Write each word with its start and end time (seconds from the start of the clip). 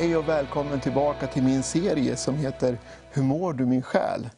Hej 0.00 0.16
och 0.16 0.28
välkommen 0.28 0.80
tillbaka 0.80 1.28
till 1.28 1.42
min 1.42 1.62
serie 1.62 2.16
som 2.16 2.36
heter 2.36 2.78
Hur 3.08 3.22
mår 3.22 3.52
du 3.52 3.66
min 3.66 3.82
själ? 3.82 4.28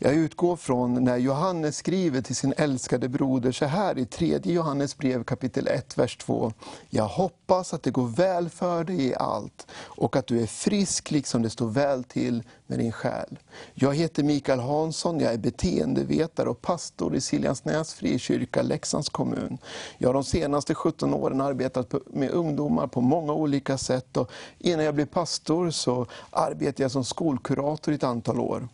Jag 0.00 0.14
utgår 0.14 0.56
från 0.56 1.04
när 1.04 1.16
Johannes 1.16 1.76
skriver 1.76 2.20
till 2.20 2.36
sin 2.36 2.54
älskade 2.56 3.08
broder 3.08 3.52
så 3.52 3.64
här 3.64 3.98
i 3.98 4.06
tredje 4.06 4.52
Johannes 4.52 4.98
brev 4.98 5.24
kapitel 5.24 5.68
1, 5.68 5.98
vers 5.98 6.16
2. 6.16 6.52
Jag 6.88 7.08
hoppas 7.08 7.74
att 7.74 7.82
det 7.82 7.90
går 7.90 8.06
väl 8.06 8.48
för 8.48 8.84
dig 8.84 9.06
i 9.06 9.14
allt 9.14 9.66
och 9.72 10.16
att 10.16 10.26
du 10.26 10.42
är 10.42 10.46
frisk 10.46 11.10
liksom 11.10 11.42
det 11.42 11.50
står 11.50 11.68
väl 11.68 12.04
till 12.04 12.42
med 12.66 12.78
din 12.78 12.92
själ. 12.92 13.38
Jag 13.74 13.94
heter 13.94 14.22
Mikael 14.22 14.60
Hansson, 14.60 15.20
jag 15.20 15.32
är 15.32 15.38
beteendevetare 15.38 16.48
och 16.48 16.62
pastor 16.62 17.16
i 17.16 17.20
Siljansnäs 17.20 17.94
frikyrka, 17.94 18.62
Leksands 18.62 19.08
kommun. 19.08 19.58
Jag 19.98 20.08
har 20.08 20.14
de 20.14 20.24
senaste 20.24 20.74
17 20.74 21.14
åren 21.14 21.40
arbetat 21.40 21.94
med 22.06 22.30
ungdomar 22.30 22.86
på 22.86 23.00
många 23.00 23.32
olika 23.32 23.78
sätt 23.78 24.16
och 24.16 24.30
innan 24.58 24.84
jag 24.84 24.94
blev 24.94 25.06
pastor 25.06 25.70
så 25.70 26.06
arbetade 26.30 26.82
jag 26.82 26.90
som 26.90 27.04
skolkurator 27.04 27.92
i 27.92 27.94
ett 27.94 28.04
antal 28.04 28.40
år. 28.40 28.68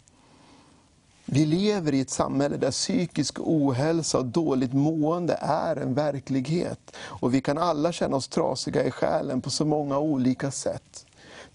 Vi 1.26 1.46
lever 1.46 1.94
i 1.94 2.00
ett 2.00 2.10
samhälle 2.10 2.56
där 2.56 2.70
psykisk 2.70 3.38
ohälsa 3.40 4.18
och 4.18 4.26
dåligt 4.26 4.72
mående 4.72 5.38
är 5.40 5.76
en 5.76 5.94
verklighet. 5.94 6.96
Och 6.96 7.34
vi 7.34 7.40
kan 7.40 7.58
alla 7.58 7.92
känna 7.92 8.16
oss 8.16 8.28
trasiga 8.28 8.84
i 8.84 8.90
själen 8.90 9.40
på 9.40 9.50
så 9.50 9.64
många 9.64 9.98
olika 9.98 10.50
sätt. 10.50 11.06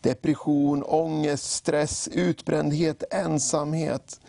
Depression, 0.01 0.83
ångest, 0.83 1.51
stress, 1.51 2.09
utbrändhet, 2.11 3.03
ensamhet. 3.11 4.19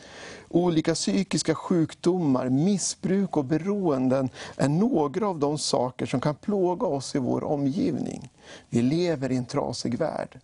Olika 0.48 0.94
psykiska 0.94 1.54
sjukdomar, 1.54 2.48
missbruk 2.48 3.36
och 3.36 3.44
beroenden 3.44 4.28
är 4.56 4.68
några 4.68 5.28
av 5.28 5.38
de 5.38 5.58
saker 5.58 6.06
som 6.06 6.20
kan 6.20 6.34
plåga 6.34 6.86
oss 6.86 7.14
i 7.14 7.18
vår 7.18 7.44
omgivning. 7.44 8.32
Vi 8.68 8.82
lever 8.82 9.32
i 9.32 9.36
en 9.36 9.46
trasig 9.46 9.98
värld. 9.98 10.40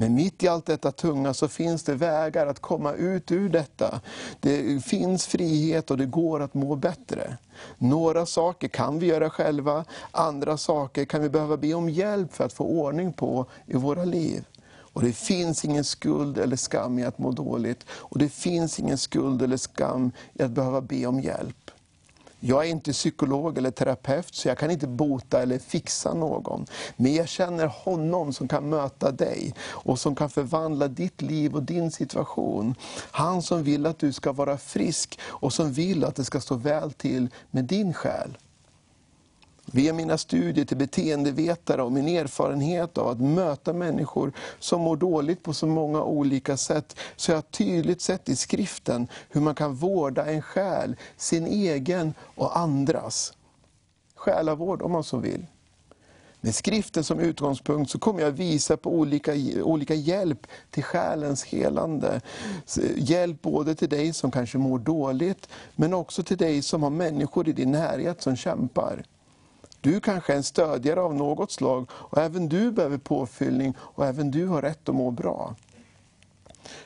Men 0.00 0.14
mitt 0.14 0.42
i 0.42 0.48
allt 0.48 0.66
detta 0.66 0.92
tunga 0.92 1.34
så 1.34 1.48
finns 1.48 1.82
det 1.82 1.94
vägar 1.94 2.46
att 2.46 2.60
komma 2.60 2.92
ut 2.92 3.32
ur 3.32 3.48
detta. 3.48 4.00
Det 4.40 4.84
finns 4.84 5.26
frihet 5.26 5.90
och 5.90 5.98
det 5.98 6.06
går 6.06 6.40
att 6.40 6.54
må 6.54 6.76
bättre. 6.76 7.36
Några 7.78 8.26
saker 8.26 8.68
kan 8.68 8.98
vi 8.98 9.06
göra 9.06 9.30
själva, 9.30 9.84
andra 10.10 10.56
saker 10.56 11.04
kan 11.04 11.22
vi 11.22 11.28
behöva 11.28 11.56
be 11.56 11.74
om 11.74 11.88
hjälp 11.88 12.32
för 12.32 12.44
att 12.44 12.52
få 12.52 12.64
ordning 12.64 13.12
på 13.12 13.46
i 13.66 13.76
våra 13.76 14.04
liv. 14.04 14.44
Och 14.92 15.02
Det 15.02 15.12
finns 15.12 15.64
ingen 15.64 15.84
skuld 15.84 16.38
eller 16.38 16.56
skam 16.56 16.98
i 16.98 17.04
att 17.04 17.18
må 17.18 17.30
dåligt. 17.30 17.84
Och 17.90 18.18
det 18.18 18.28
finns 18.28 18.78
ingen 18.78 18.98
skuld 18.98 19.42
eller 19.42 19.56
skam 19.56 20.12
i 20.34 20.42
att 20.42 20.50
behöva 20.50 20.80
be 20.80 21.06
om 21.06 21.20
hjälp. 21.20 21.67
Jag 22.40 22.66
är 22.66 22.68
inte 22.70 22.92
psykolog 22.92 23.58
eller 23.58 23.70
terapeut, 23.70 24.34
så 24.34 24.48
jag 24.48 24.58
kan 24.58 24.70
inte 24.70 24.86
bota 24.86 25.42
eller 25.42 25.58
fixa 25.58 26.14
någon. 26.14 26.66
Men 26.96 27.14
jag 27.14 27.28
känner 27.28 27.66
honom 27.66 28.32
som 28.32 28.48
kan 28.48 28.68
möta 28.68 29.12
dig 29.12 29.54
och 29.60 29.98
som 29.98 30.14
kan 30.14 30.30
förvandla 30.30 30.88
ditt 30.88 31.22
liv 31.22 31.54
och 31.54 31.62
din 31.62 31.90
situation. 31.90 32.74
Han 33.10 33.42
som 33.42 33.62
vill 33.62 33.86
att 33.86 33.98
du 33.98 34.12
ska 34.12 34.32
vara 34.32 34.58
frisk 34.58 35.18
och 35.24 35.52
som 35.52 35.72
vill 35.72 36.04
att 36.04 36.16
det 36.16 36.24
ska 36.24 36.40
stå 36.40 36.54
väl 36.54 36.92
till 36.92 37.28
med 37.50 37.64
din 37.64 37.94
själ. 37.94 38.38
Via 39.72 39.92
mina 39.92 40.18
studier 40.18 40.64
till 40.64 40.76
beteendevetare 40.76 41.82
och 41.82 41.92
min 41.92 42.08
erfarenhet 42.08 42.98
av 42.98 43.08
att 43.08 43.20
möta 43.20 43.72
människor 43.72 44.32
som 44.58 44.80
mår 44.80 44.96
dåligt 44.96 45.42
på 45.42 45.54
så 45.54 45.66
många 45.66 46.02
olika 46.02 46.56
sätt, 46.56 46.96
så 47.16 47.30
jag 47.30 47.36
har 47.36 47.42
tydligt 47.42 48.00
sett 48.00 48.28
i 48.28 48.36
skriften 48.36 49.08
hur 49.28 49.40
man 49.40 49.54
kan 49.54 49.74
vårda 49.74 50.26
en 50.26 50.42
själ, 50.42 50.96
sin 51.16 51.46
egen 51.46 52.14
och 52.20 52.58
andras. 52.58 53.32
Själavård 54.14 54.82
om 54.82 54.92
man 54.92 55.04
så 55.04 55.16
vill. 55.16 55.46
Med 56.40 56.54
skriften 56.54 57.04
som 57.04 57.18
utgångspunkt 57.20 57.90
så 57.90 57.98
kommer 57.98 58.20
jag 58.20 58.30
visa 58.30 58.76
på 58.76 58.90
olika, 58.90 59.32
olika 59.62 59.94
hjälp 59.94 60.46
till 60.70 60.84
själens 60.84 61.44
helande. 61.44 62.20
Hjälp 62.96 63.42
både 63.42 63.74
till 63.74 63.88
dig 63.88 64.12
som 64.12 64.30
kanske 64.30 64.58
mår 64.58 64.78
dåligt, 64.78 65.48
men 65.76 65.94
också 65.94 66.22
till 66.22 66.36
dig 66.36 66.62
som 66.62 66.82
har 66.82 66.90
människor 66.90 67.48
i 67.48 67.52
din 67.52 67.70
närhet 67.70 68.22
som 68.22 68.36
kämpar. 68.36 69.04
Du 69.80 70.00
kanske 70.00 70.32
är 70.32 70.36
en 70.36 70.42
stödjare 70.42 71.00
av 71.00 71.14
något 71.14 71.52
slag 71.52 71.90
och 71.92 72.18
även 72.18 72.48
du 72.48 72.72
behöver 72.72 72.98
påfyllning 72.98 73.74
och 73.78 74.06
även 74.06 74.30
du 74.30 74.46
har 74.46 74.62
rätt 74.62 74.88
att 74.88 74.94
må 74.94 75.10
bra. 75.10 75.54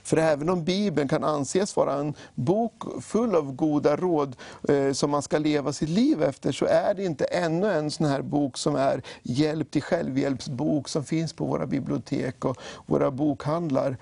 För 0.03 0.17
även 0.17 0.49
om 0.49 0.65
Bibeln 0.65 1.09
kan 1.09 1.25
anses 1.25 1.77
vara 1.77 1.95
en 1.95 2.15
bok 2.35 2.83
full 3.03 3.35
av 3.35 3.53
goda 3.53 3.97
råd 3.97 4.37
eh, 4.69 4.93
som 4.93 5.11
man 5.11 5.23
ska 5.23 5.39
leva 5.39 5.73
sitt 5.73 5.89
liv 5.89 6.23
efter, 6.23 6.53
så 6.53 6.67
är 6.67 6.95
det 6.95 7.05
inte 7.05 7.25
ännu 7.25 7.73
en 7.73 7.91
sån 7.91 8.07
här 8.07 8.23
bok 8.23 8.59
som 8.59 8.77
är 8.77 9.03
hjälp 9.23 9.71
till 9.71 9.83
självhjälpsbok 9.83 10.89
som 10.89 11.05
finns 11.05 11.33
på 11.33 11.45
våra 11.45 11.67
bibliotek 11.67 12.45
och 12.45 12.57
våra 12.87 13.11
bokhandlar. 13.11 13.97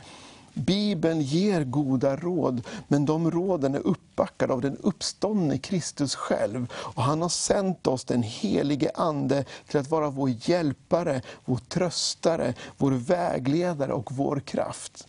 Bibeln 0.55 1.21
ger 1.21 1.65
goda 1.65 2.17
råd, 2.17 2.67
men 2.89 3.05
de 3.07 3.31
råden 3.31 3.75
är 3.75 3.87
uppbackade 3.87 4.53
av 4.53 4.61
den 4.61 4.77
uppståndne 4.77 5.59
Kristus 5.59 6.15
själv. 6.15 6.73
Och 6.73 7.03
han 7.03 7.23
har 7.23 7.29
sänt 7.29 7.87
oss 7.87 8.05
den 8.05 8.23
helige 8.23 8.91
Ande 8.95 9.45
till 9.69 9.81
att 9.81 9.91
vara 9.91 10.11
vår 10.11 10.31
hjälpare, 10.31 11.23
vår 11.45 11.57
tröstare, 11.57 12.55
vår 12.79 12.91
vägledare 12.91 13.93
och 13.93 14.13
vår 14.13 14.41
kraft. 14.41 15.07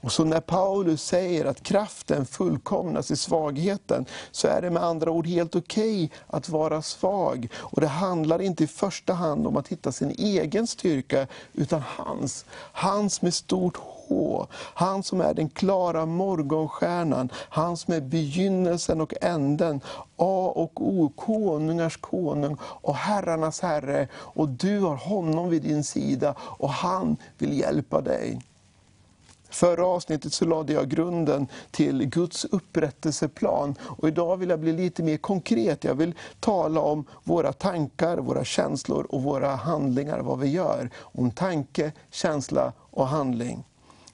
Och 0.00 0.12
så 0.12 0.24
när 0.24 0.40
Paulus 0.40 1.02
säger 1.02 1.44
att 1.44 1.62
kraften 1.62 2.26
fullkomnas 2.26 3.10
i 3.10 3.16
svagheten, 3.16 4.06
så 4.30 4.48
är 4.48 4.62
det 4.62 4.70
med 4.70 4.82
andra 4.82 5.10
ord 5.10 5.26
helt 5.26 5.56
okej 5.56 6.04
okay 6.04 6.18
att 6.26 6.48
vara 6.48 6.82
svag. 6.82 7.48
Och 7.56 7.80
det 7.80 7.86
handlar 7.86 8.42
inte 8.42 8.64
i 8.64 8.66
första 8.66 9.12
hand 9.12 9.46
om 9.46 9.56
att 9.56 9.68
hitta 9.68 9.92
sin 9.92 10.10
egen 10.18 10.66
styrka, 10.66 11.26
utan 11.52 11.82
hans. 11.86 12.44
Hans 12.72 13.22
med 13.22 13.34
stort 13.34 13.76
H. 13.76 14.46
Han 14.52 15.02
som 15.02 15.20
är 15.20 15.34
den 15.34 15.48
klara 15.48 16.06
morgonstjärnan, 16.06 17.28
han 17.34 17.76
som 17.76 17.94
är 17.94 18.00
begynnelsen 18.00 19.00
och 19.00 19.14
änden, 19.20 19.80
A 20.16 20.52
och 20.54 20.72
O, 20.88 21.12
konungars 21.16 21.96
konung 21.96 22.56
och 22.62 22.94
herrarnas 22.94 23.60
herre. 23.60 24.08
Och 24.14 24.48
du 24.48 24.80
har 24.80 24.96
honom 24.96 25.48
vid 25.48 25.62
din 25.62 25.84
sida 25.84 26.34
och 26.40 26.70
han 26.70 27.16
vill 27.38 27.58
hjälpa 27.58 28.00
dig. 28.00 28.40
Förra 29.50 29.86
avsnittet 29.86 30.32
så 30.32 30.44
lade 30.44 30.72
jag 30.72 30.88
grunden 30.88 31.46
till 31.70 32.06
Guds 32.06 32.44
upprättelseplan. 32.44 33.74
Och 33.80 34.08
idag 34.08 34.36
vill 34.36 34.50
jag 34.50 34.60
bli 34.60 34.72
lite 34.72 35.02
mer 35.02 35.16
konkret. 35.16 35.84
Jag 35.84 35.94
vill 35.94 36.14
tala 36.40 36.80
om 36.80 37.04
våra 37.24 37.52
tankar, 37.52 38.18
våra 38.18 38.44
känslor 38.44 39.06
och 39.10 39.22
våra 39.22 39.48
handlingar, 39.48 40.20
vad 40.20 40.38
vi 40.38 40.48
gör. 40.48 40.90
Om 40.96 41.30
tanke, 41.30 41.92
känsla 42.10 42.72
och 42.90 43.06
handling. 43.06 43.64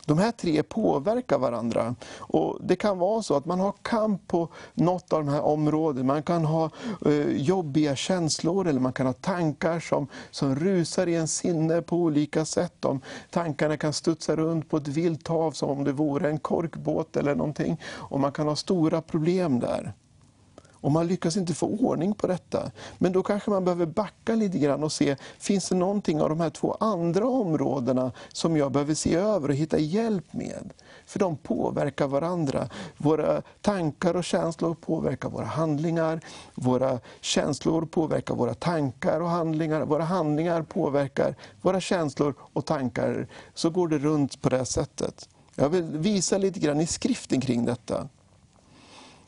De 0.07 0.19
här 0.19 0.31
tre 0.31 0.63
påverkar 0.63 1.39
varandra. 1.39 1.95
Och 2.19 2.59
Det 2.63 2.77
kan 2.77 2.99
vara 2.99 3.23
så 3.23 3.37
att 3.37 3.45
man 3.45 3.61
har 3.61 3.75
kamp 3.83 4.29
på 4.29 4.49
något 4.75 5.13
av 5.13 5.25
de 5.25 5.33
här 5.33 5.43
områdena. 5.43 6.07
Man 6.07 6.23
kan 6.23 6.45
ha 6.45 6.71
eh, 7.07 7.29
jobbiga 7.37 7.97
känslor 7.97 8.69
eller 8.69 8.81
man 8.81 8.93
kan 8.93 9.07
ha 9.07 9.13
tankar 9.13 9.81
som, 9.81 10.07
som 10.31 10.57
rusar 10.57 11.07
i 11.07 11.15
en 11.15 11.29
sinne 11.29 11.83
på 11.83 11.97
olika 11.97 12.45
sätt. 12.45 12.75
De 12.81 13.01
tankarna 13.31 13.77
kan 13.77 13.93
studsa 13.93 14.37
runt 14.37 14.71
på 14.71 14.77
ett 14.77 14.89
vilt 14.89 15.29
hav 15.29 15.53
som 15.53 15.71
om 15.71 15.85
det 15.85 15.93
vore 15.93 16.29
en 16.29 16.39
korkbåt 16.39 17.17
eller 17.17 17.35
någonting. 17.35 17.81
Och 17.87 18.21
man 18.21 18.33
kan 18.33 18.49
ha 18.49 18.57
stora 18.57 19.03
problem 19.03 19.61
där. 19.61 19.93
Och 20.85 20.93
man 20.93 21.07
lyckas 21.07 21.37
inte 21.37 21.55
få 21.55 21.67
ordning 21.67 22.15
på 22.15 22.27
detta. 22.27 22.71
Men 22.99 23.13
då 23.13 23.23
kanske 23.23 23.51
man 23.51 23.65
behöver 23.65 23.87
backa 23.87 24.35
lite 24.35 24.59
grann 24.59 24.83
och 24.85 24.93
se, 24.93 25.17
finns 25.39 25.69
det 25.69 25.75
någonting 25.75 26.21
av 26.21 26.29
de 26.29 26.41
här 26.41 26.51
två 26.51 26.77
andra 26.81 27.27
områdena 27.27 28.13
som 28.33 28.57
jag 28.57 28.73
behöver 28.73 28.95
se 28.95 29.15
över 29.15 29.49
och 29.49 29.55
hitta 29.55 29.79
hjälp 29.79 30.33
med? 30.33 30.73
För 31.07 31.19
de 31.19 31.37
påverkar 31.37 32.07
varandra. 32.07 32.69
Våra 32.97 33.43
tankar 33.61 34.17
och 34.17 34.25
känslor 34.25 34.75
påverkar 34.75 35.29
våra 35.29 35.45
handlingar. 35.45 36.21
Våra 36.55 37.01
känslor 37.21 37.87
påverkar 37.87 38.35
våra 38.35 38.55
tankar 38.55 39.21
och 39.21 39.29
handlingar. 39.29 39.85
Våra 39.85 40.05
handlingar 40.05 40.63
påverkar 40.63 41.37
våra 41.63 41.81
känslor 41.81 42.35
och 42.39 42.65
tankar. 42.65 43.29
Så 43.55 43.71
går 43.71 43.89
det 43.89 43.99
runt 43.99 44.43
på 44.43 44.49
det 44.49 44.65
sättet. 44.65 45.29
Jag 45.55 45.69
vill 45.69 45.85
visa 45.85 46.39
lite 46.39 46.61
grann 46.61 46.81
i 46.81 46.87
skriften 46.87 47.41
kring 47.41 47.65
detta. 47.65 48.09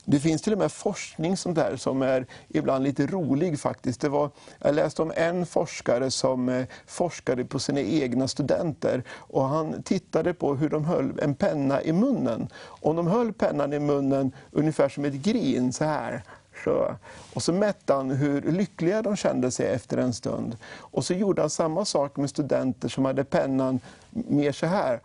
Det 0.08 0.20
finns 0.20 0.42
till 0.42 0.52
och 0.52 0.58
med 0.58 0.72
forskning 0.72 1.36
som, 1.36 1.54
där, 1.54 1.76
som 1.76 2.02
är 2.02 2.26
ibland 2.48 2.84
lite 2.84 3.06
rolig 3.06 3.60
faktiskt. 3.60 4.00
Det 4.00 4.08
var, 4.08 4.30
jag 4.58 4.74
läste 4.74 5.02
om 5.02 5.12
en 5.16 5.46
forskare 5.46 6.10
som 6.10 6.48
eh, 6.48 6.66
forskade 6.86 7.44
på 7.44 7.58
sina 7.58 7.80
egna 7.80 8.28
studenter. 8.28 9.02
Och 9.10 9.48
Han 9.48 9.82
tittade 9.82 10.34
på 10.34 10.54
hur 10.54 10.68
de 10.68 10.84
höll 10.84 11.20
en 11.22 11.34
penna 11.34 11.82
i 11.82 11.92
munnen. 11.92 12.48
Om 12.62 12.96
de 12.96 13.06
höll 13.06 13.32
pennan 13.32 13.72
i 13.72 13.78
munnen 13.78 14.32
ungefär 14.50 14.88
som 14.88 15.04
ett 15.04 15.14
grin, 15.14 15.72
så 15.72 15.84
här. 15.84 16.22
Så. 16.64 16.96
Och 17.34 17.42
så 17.42 17.52
mätte 17.52 17.94
han 17.94 18.10
hur 18.10 18.42
lyckliga 18.42 19.02
de 19.02 19.16
kände 19.16 19.50
sig 19.50 19.66
efter 19.66 19.98
en 19.98 20.12
stund. 20.12 20.56
Och 20.78 21.04
så 21.04 21.14
gjorde 21.14 21.42
han 21.42 21.50
samma 21.50 21.84
sak 21.84 22.16
med 22.16 22.30
studenter 22.30 22.88
som 22.88 23.04
hade 23.04 23.24
pennan 23.24 23.80
mer 24.10 24.52
så 24.52 24.66
här 24.66 25.00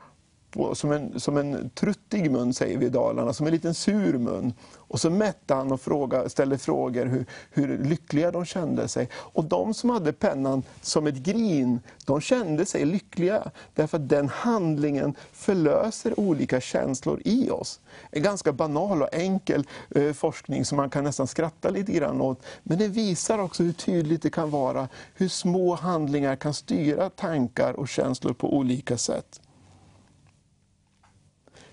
på, 0.52 0.76
som, 0.76 0.92
en, 0.92 1.20
som 1.20 1.38
en 1.38 1.70
truttig 1.70 2.32
mun, 2.32 2.54
säger 2.54 2.78
vi 2.78 2.86
i 2.86 2.90
Dalarna, 2.90 3.34
som 3.34 3.46
en 3.46 3.54
liten 3.54 3.74
sur 3.74 4.18
mun. 4.18 4.54
Och 4.92 5.00
så 5.00 5.10
mätte 5.10 5.54
han 5.54 5.72
och 5.72 5.82
fråga, 5.82 6.30
ställde 6.30 6.58
frågor 6.58 7.06
hur, 7.06 7.26
hur 7.52 7.78
lyckliga 7.78 8.32
de 8.32 8.46
kände 8.46 8.88
sig. 8.88 9.10
Och 9.14 9.44
de 9.44 9.74
som 9.74 9.90
hade 9.90 10.14
pennan 10.14 10.64
som 10.82 11.08
ett 11.08 11.16
grin, 11.16 11.80
de 12.06 12.22
kände 12.22 12.66
sig 12.66 12.86
lyckliga. 12.86 13.52
Därför 13.76 13.98
att 13.98 14.10
den 14.10 14.30
handlingen 14.30 15.16
förlöser 15.32 16.20
olika 16.20 16.62
känslor 16.62 17.22
i 17.26 17.50
oss. 17.50 17.80
En 18.12 18.24
ganska 18.24 18.54
banal 18.54 19.02
och 19.02 19.14
enkel 19.14 19.68
eh, 19.96 20.14
forskning 20.14 20.66
som 20.66 20.76
man 20.76 20.90
kan 20.90 21.04
nästan 21.04 21.28
skratta 21.28 21.70
lite 21.70 21.92
grann 21.92 22.22
åt. 22.22 22.44
Men 22.64 22.78
det 22.78 22.88
visar 22.88 23.40
också 23.40 23.64
hur 23.64 23.74
tydligt 23.74 24.22
det 24.22 24.30
kan 24.30 24.50
vara, 24.52 24.88
hur 25.14 25.28
små 25.28 25.76
handlingar 25.76 26.36
kan 26.36 26.54
styra 26.54 27.10
tankar 27.10 27.74
och 27.74 27.88
känslor 27.90 28.34
på 28.34 28.58
olika 28.58 28.98
sätt. 28.98 29.42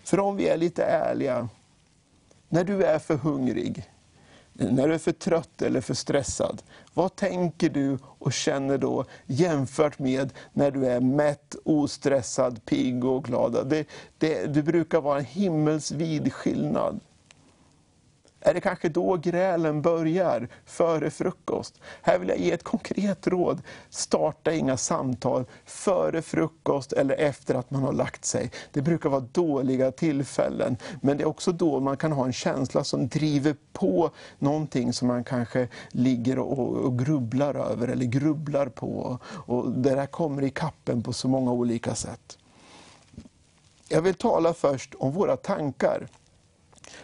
För 0.09 0.21
om 0.21 0.37
vi 0.37 0.49
är 0.49 0.57
lite 0.57 0.85
ärliga, 0.85 1.49
när 2.49 2.65
du 2.65 2.85
är 2.85 2.99
för 2.99 3.17
hungrig, 3.17 3.91
när 4.53 4.89
du 4.89 4.95
är 4.95 4.99
för 4.99 5.13
trött 5.13 5.63
eller 5.63 5.81
för 5.81 5.95
stressad, 5.95 6.63
vad 6.95 7.17
tänker 7.17 7.69
du 7.69 7.99
och 8.03 8.33
känner 8.33 8.79
då 8.79 9.05
jämfört 9.27 9.99
med 9.99 10.33
när 10.53 10.71
du 10.71 10.87
är 10.87 11.01
mätt, 11.01 11.57
ostressad, 11.65 12.65
pigg 12.65 13.05
och 13.05 13.25
glad? 13.25 13.69
Det, 13.69 13.87
det, 14.19 14.47
det 14.47 14.63
brukar 14.63 15.01
vara 15.01 15.19
en 15.19 15.25
himmelsvid 15.25 16.33
skillnad. 16.33 17.01
Är 18.41 18.55
det 18.55 18.61
kanske 18.61 18.89
då 18.89 19.17
grälen 19.17 19.83
börjar, 19.83 20.49
före 20.65 21.11
frukost? 21.11 21.81
Här 22.03 22.19
vill 22.19 22.29
jag 22.29 22.39
ge 22.39 22.53
ett 22.53 22.63
konkret 22.63 23.27
råd. 23.27 23.63
Starta 23.91 24.53
inga 24.53 24.77
samtal 24.77 25.45
före 25.65 26.23
frukost 26.23 26.93
eller 26.93 27.15
efter 27.15 27.55
att 27.55 27.71
man 27.71 27.83
har 27.83 27.93
lagt 27.93 28.25
sig. 28.25 28.51
Det 28.73 28.83
brukar 28.83 29.09
vara 29.09 29.21
dåliga 29.21 29.93
tillfällen, 29.93 30.77
men 31.03 31.17
det 31.17 31.23
är 31.23 31.29
också 31.29 31.53
då 31.53 31.81
man 31.81 31.97
kan 31.97 32.13
ha 32.13 32.27
en 32.27 32.33
känsla 32.33 32.85
som 32.85 33.09
driver 33.09 33.57
på 33.73 34.11
någonting 34.39 34.93
som 34.93 35.09
man 35.09 35.25
kanske 35.25 35.69
ligger 35.89 36.39
och, 36.39 36.77
och 36.77 36.99
grubblar 36.99 37.55
över 37.55 37.89
eller 37.89 38.05
grubblar 38.07 38.67
på. 38.67 39.19
Och 39.25 39.71
det 39.71 39.95
där 39.95 40.07
kommer 40.07 40.43
i 40.43 40.51
kappen 40.51 41.03
på 41.03 41.13
så 41.13 41.29
många 41.29 41.53
olika 41.53 41.95
sätt. 41.95 42.39
Jag 43.89 44.03
vill 44.03 44.15
tala 44.15 44.55
först 44.55 44.95
om 44.95 45.13
våra 45.13 45.37
tankar. 45.37 46.09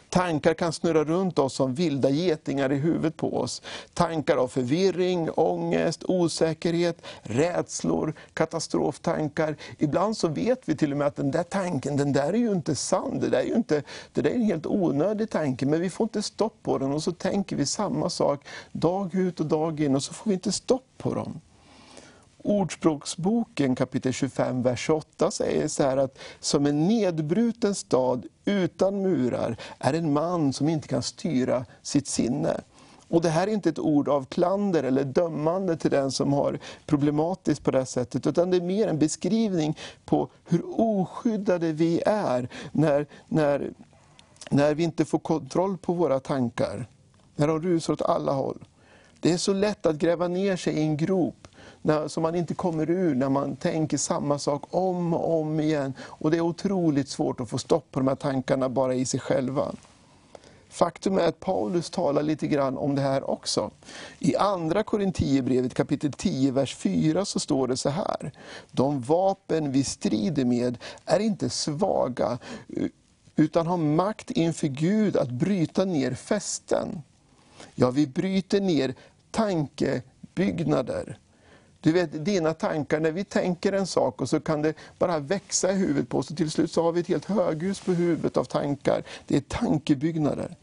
Tankar 0.09 0.55
kan 0.55 0.73
snurra 0.73 1.05
runt 1.05 1.39
oss 1.39 1.55
som 1.55 1.75
vilda 1.75 2.11
getingar 2.11 2.73
i 2.73 2.77
huvudet 2.77 3.17
på 3.17 3.37
oss. 3.37 3.63
Tankar 3.95 4.37
av 4.37 4.49
förvirring, 4.49 5.31
ångest, 5.31 6.05
osäkerhet, 6.05 7.03
rädslor, 7.23 8.15
katastroftankar. 8.35 9.57
Ibland 9.79 10.17
så 10.17 10.29
vet 10.29 10.69
vi 10.69 10.77
till 10.77 10.93
och 10.93 10.99
med 10.99 11.07
att 11.07 11.17
den 11.17 11.31
där 11.31 11.43
tanken, 11.43 11.97
den 11.97 12.13
där 12.13 12.33
är 12.33 12.39
ju 12.39 12.53
inte 12.53 12.75
sann. 12.75 13.21
Det 13.21 13.29
där 13.29 13.39
är, 13.39 13.47
ju 13.47 13.55
inte, 13.55 13.83
det 14.13 14.21
där 14.21 14.31
är 14.31 14.35
en 14.35 14.43
helt 14.43 14.67
onödig 14.67 15.31
tanke, 15.31 15.67
men 15.67 15.81
vi 15.81 15.91
får 15.91 16.05
inte 16.05 16.23
stopp 16.23 16.57
på 16.63 16.79
den. 16.79 16.93
Och 16.93 17.03
så 17.03 17.13
tänker 17.13 17.57
vi 17.57 17.67
samma 17.67 18.11
sak 18.11 18.47
dag 18.73 19.15
ut 19.15 19.41
och 19.41 19.47
dag 19.47 19.81
in 19.81 19.95
och 19.95 20.03
så 20.03 20.15
får 20.15 20.31
vi 20.31 20.35
inte 20.35 20.53
stopp 20.53 20.87
på 20.99 21.15
dem. 21.15 21.41
Ordspråksboken 22.47 23.75
kapitel 23.75 24.13
25, 24.13 24.63
vers 24.63 24.81
28 24.81 25.31
säger 25.31 25.69
så 25.69 25.83
här 25.83 25.97
att 25.97 26.19
som 26.41 26.67
en 26.67 26.87
nedbruten 26.87 27.75
stad 27.75 28.27
utan 28.45 29.03
murar 29.03 29.57
är 29.79 29.93
en 29.93 30.13
man 30.13 30.53
som 30.53 30.69
inte 30.69 30.89
kan 30.89 31.03
styra 31.03 31.65
sitt 31.83 32.07
sinne. 32.07 32.61
Och 33.09 33.23
Det 33.23 33.29
här 33.29 33.47
är 33.47 33.53
inte 33.53 33.69
ett 33.69 33.79
ord 33.79 34.09
av 34.09 34.25
klander 34.25 34.83
eller 34.83 35.05
dömande 35.05 35.77
till 35.77 35.91
den 35.91 36.11
som 36.11 36.33
har 36.33 36.59
problematiskt 36.87 37.65
på 37.65 37.71
det 37.71 37.87
sättet, 37.87 38.27
utan 38.27 38.51
det 38.51 38.57
är 38.57 38.61
mer 38.61 38.89
en 38.89 38.99
beskrivning 38.99 39.79
på 40.05 40.29
hur 40.45 40.63
oskyddade 40.81 41.73
vi 41.73 42.03
är 42.07 42.49
när, 42.73 43.07
när, 43.29 43.73
när 44.51 44.75
vi 44.75 44.83
inte 44.83 45.05
får 45.05 45.19
kontroll 45.19 45.79
på 45.79 45.93
våra 45.93 46.21
tankar. 46.21 46.87
När 47.37 47.49
de 47.49 47.63
rusar 47.63 47.93
åt 47.93 48.03
alla 48.03 48.33
håll. 48.33 48.65
Det 49.21 49.33
är 49.33 49.37
så 49.37 49.53
lätt 49.53 49.87
att 49.87 49.97
gräva 49.97 50.29
ner 50.29 50.57
sig 50.57 50.73
i 50.73 50.83
en 50.83 50.97
grop 50.97 51.44
när, 51.85 52.09
som 52.09 52.23
man 52.23 52.35
inte 52.35 52.55
kommer 52.55 52.91
ur 52.91 53.15
när 53.15 53.29
man 53.29 53.57
tänker 53.57 53.99
samma 53.99 54.39
sak 54.39 54.63
om 54.71 55.15
och 55.15 55.41
om 55.41 55.61
igen. 55.61 55.95
Och 56.01 56.31
Det 56.31 56.37
är 56.37 56.41
otroligt 56.41 57.09
svårt 57.09 57.41
att 57.41 57.51
få 57.51 57.59
stopp 57.59 57.91
på 57.91 58.01
de 58.01 58.09
här 58.09 58.15
tankarna 58.15 58.69
bara 58.69 58.95
i 58.95 59.05
sig 59.05 59.21
själva. 59.21 59.73
Faktum 60.69 61.19
är 61.19 61.29
att 61.29 61.41
Paulus 61.41 61.91
talar 61.91 62.23
lite 62.23 62.47
grann 62.47 62.79
om 62.79 62.95
det 62.95 63.03
här 63.03 63.31
också. 63.31 63.71
I 64.19 64.37
andra 64.37 64.83
Korinthierbrevet 64.83 65.75
kapitel 65.75 66.13
10, 66.13 66.53
vers 66.53 66.77
4 66.77 67.25
så 67.25 67.41
står 67.41 67.69
det 67.69 67.77
så 67.77 67.89
här. 67.89 68.33
De 68.71 69.01
vapen 69.01 69.73
vi 69.73 69.85
strider 69.85 70.45
med 70.45 70.79
är 71.05 71.21
inte 71.21 71.51
svaga, 71.51 72.39
utan 73.37 73.67
har 73.67 73.77
makt 73.77 74.31
inför 74.31 74.69
Gud 74.69 75.17
att 75.17 75.31
bryta 75.31 75.85
ner 75.85 76.15
fästen. 76.15 77.03
Ja, 77.75 77.91
vi 77.91 78.07
bryter 78.07 78.61
ner 78.61 78.95
tankebyggnader. 79.31 81.19
Du 81.85 81.93
vet, 81.93 82.25
dina 82.25 82.55
tankar, 82.55 83.01
när 83.01 83.13
vi 83.13 83.25
tänker 83.25 83.73
en 83.73 83.87
sak 83.87 84.21
och 84.21 84.29
så 84.29 84.41
kan 84.41 84.63
det 84.63 84.75
bara 84.99 85.19
växa 85.19 85.73
i 85.73 85.75
huvudet 85.75 86.09
på 86.09 86.19
oss 86.19 86.31
och 86.31 86.37
till 86.37 86.51
slut 86.51 86.73
så 86.73 86.83
har 86.83 86.93
vi 86.93 87.01
ett 87.01 87.07
helt 87.07 87.25
höghus 87.25 87.81
på 87.81 87.93
huvudet 87.93 88.37
av 88.37 88.45
tankar. 88.45 89.03
Det 89.27 89.37
är 89.37 89.41
tankebyggnader. 89.41 90.57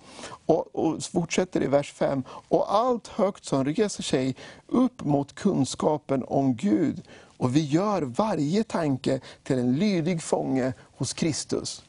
Och, 0.46 0.76
och 0.76 1.04
fortsätter 1.04 1.64
i 1.64 1.68
vers 1.68 1.94
5. 1.94 2.24
Och 2.30 2.76
allt 2.76 3.08
högt 3.08 3.46
som 3.46 3.66
reser 3.66 4.04
sig 4.04 4.36
upp 4.68 5.04
mot 5.04 5.36
kunskapen 5.36 6.24
om 6.28 6.56
Gud. 6.56 7.02
Och 7.38 7.56
vi 7.56 7.66
gör 7.66 8.02
varje 8.02 8.64
tanke 8.64 9.20
till 9.44 9.60
en 9.60 9.76
lydig 9.76 10.22
fånge 10.22 10.74
hos 10.98 11.14
Kristus. 11.14 11.84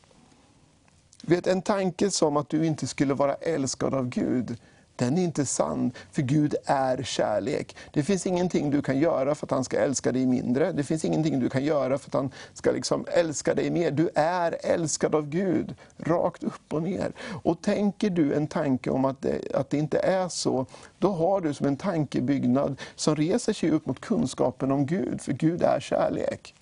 Vet, 1.23 1.47
en 1.47 1.63
tanke 1.63 2.11
som 2.11 2.37
att 2.37 2.49
du 2.49 2.67
inte 2.67 2.87
skulle 2.87 3.15
vara 3.15 3.35
älskad 3.35 3.95
av 3.95 4.09
Gud, 4.09 4.57
den 4.97 5.19
är 5.19 5.23
inte 5.23 5.47
sann, 5.47 5.93
för 6.13 6.23
Gud 6.23 6.55
är 6.65 7.03
kärlek. 7.03 7.77
Det 7.93 8.03
finns 8.03 8.27
ingenting 8.27 8.71
du 8.71 8.83
kan 8.83 8.99
göra 8.99 9.35
för 9.35 9.47
att 9.47 9.51
han 9.51 9.65
ska 9.65 9.79
älska 9.79 10.13
dig 10.13 10.27
mindre. 10.27 10.73
Det 10.73 10.85
finns 10.85 11.05
ingenting 11.05 11.41
du 11.41 11.49
kan 11.49 11.65
göra 11.65 11.99
för 11.99 12.09
att 12.09 12.15
han 12.15 12.31
ska 12.55 12.71
liksom 12.71 13.07
älska 13.09 13.55
dig 13.55 13.71
mer. 13.71 13.91
Du 13.91 14.11
är 14.15 14.57
älskad 14.63 15.15
av 15.15 15.29
Gud, 15.29 15.75
rakt 15.97 16.45
upp 16.45 16.73
och 16.73 16.83
ner. 16.83 17.13
Och 17.43 17.63
tänker 17.63 18.11
du 18.11 18.35
en 18.35 18.47
tanke 18.47 18.91
om 18.91 19.05
att 19.05 19.23
det, 19.23 19.55
att 19.55 19.71
det 19.71 19.79
inte 19.79 19.99
är 19.99 20.29
så, 20.29 20.67
då 20.99 21.13
har 21.13 21.41
du 21.41 21.55
som 21.55 21.67
en 21.67 21.77
tankebyggnad 21.77 22.81
som 22.95 23.17
reser 23.17 23.53
sig 23.53 23.71
upp 23.71 23.87
mot 23.87 24.01
kunskapen 24.01 24.73
om 24.73 24.87
Gud, 24.87 25.21
för 25.21 25.33
Gud 25.33 25.63
är 25.63 25.81
kärlek. 25.81 26.55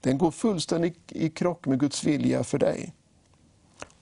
Den 0.00 0.18
går 0.18 0.30
fullständigt 0.30 0.98
i 1.08 1.30
krock 1.30 1.66
med 1.66 1.80
Guds 1.80 2.04
vilja 2.04 2.44
för 2.44 2.58
dig. 2.58 2.92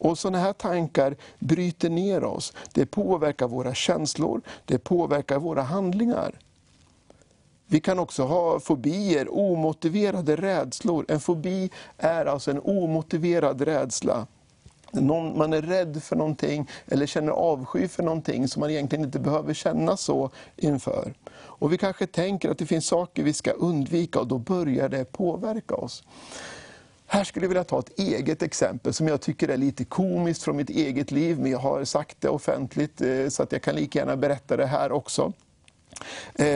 Och 0.03 0.19
Sådana 0.19 0.39
här 0.39 0.53
tankar 0.53 1.17
bryter 1.39 1.91
ner 1.91 2.25
oss. 2.25 2.53
Det 2.73 2.87
påverkar 2.87 3.49
våra 3.49 3.75
känslor, 3.75 4.41
det 4.65 4.79
påverkar 4.79 5.39
våra 5.39 5.63
handlingar. 5.63 6.39
Vi 7.67 7.81
kan 7.81 7.99
också 7.99 8.23
ha 8.23 8.61
fobier, 8.61 9.27
omotiverade 9.31 10.37
rädslor. 10.37 11.05
En 11.09 11.21
fobi 11.21 11.71
är 11.99 12.27
alltså 12.27 12.51
en 12.51 12.61
omotiverad 12.61 13.61
rädsla. 13.61 14.27
Någon, 14.93 15.39
man 15.39 15.53
är 15.53 15.63
rädd 15.63 16.03
för 16.03 16.17
någonting 16.17 16.69
eller 16.87 17.07
känner 17.07 17.33
avsky 17.33 17.89
för 17.89 18.03
någonting 18.03 18.49
som 18.49 18.61
man 18.61 18.71
egentligen 18.71 19.05
inte 19.05 19.19
behöver 19.19 19.55
känna 19.55 19.97
så 19.97 20.31
inför. 20.57 21.15
Och 21.35 21.73
Vi 21.73 21.79
kanske 21.79 22.07
tänker 22.07 22.51
att 22.51 22.59
det 22.59 22.67
finns 22.67 22.87
saker 22.87 23.23
vi 23.23 23.33
ska 23.33 23.51
undvika 23.51 24.21
och 24.21 24.27
då 24.27 24.39
börjar 24.39 24.89
det 24.89 25.13
påverka 25.13 25.75
oss. 25.75 26.05
Här 27.13 27.25
skulle 27.25 27.45
jag 27.45 27.49
vilja 27.49 27.65
ta 27.65 27.79
ett 27.79 27.99
eget 27.99 28.43
exempel 28.43 28.93
som 28.93 29.09
jag 29.09 29.21
tycker 29.21 29.49
är 29.49 29.57
lite 29.57 29.85
komiskt 29.85 30.43
från 30.43 30.57
mitt 30.57 30.71
eget 30.71 31.11
liv, 31.11 31.39
men 31.39 31.51
jag 31.51 31.59
har 31.59 31.85
sagt 31.85 32.21
det 32.21 32.29
offentligt 32.29 33.01
eh, 33.01 33.29
så 33.29 33.43
att 33.43 33.53
jag 33.53 33.63
kan 33.63 33.75
lika 33.75 33.99
gärna 33.99 34.17
berätta 34.17 34.57
det 34.57 34.67
här 34.67 34.93
också. 34.93 35.33
Eh, 36.35 36.47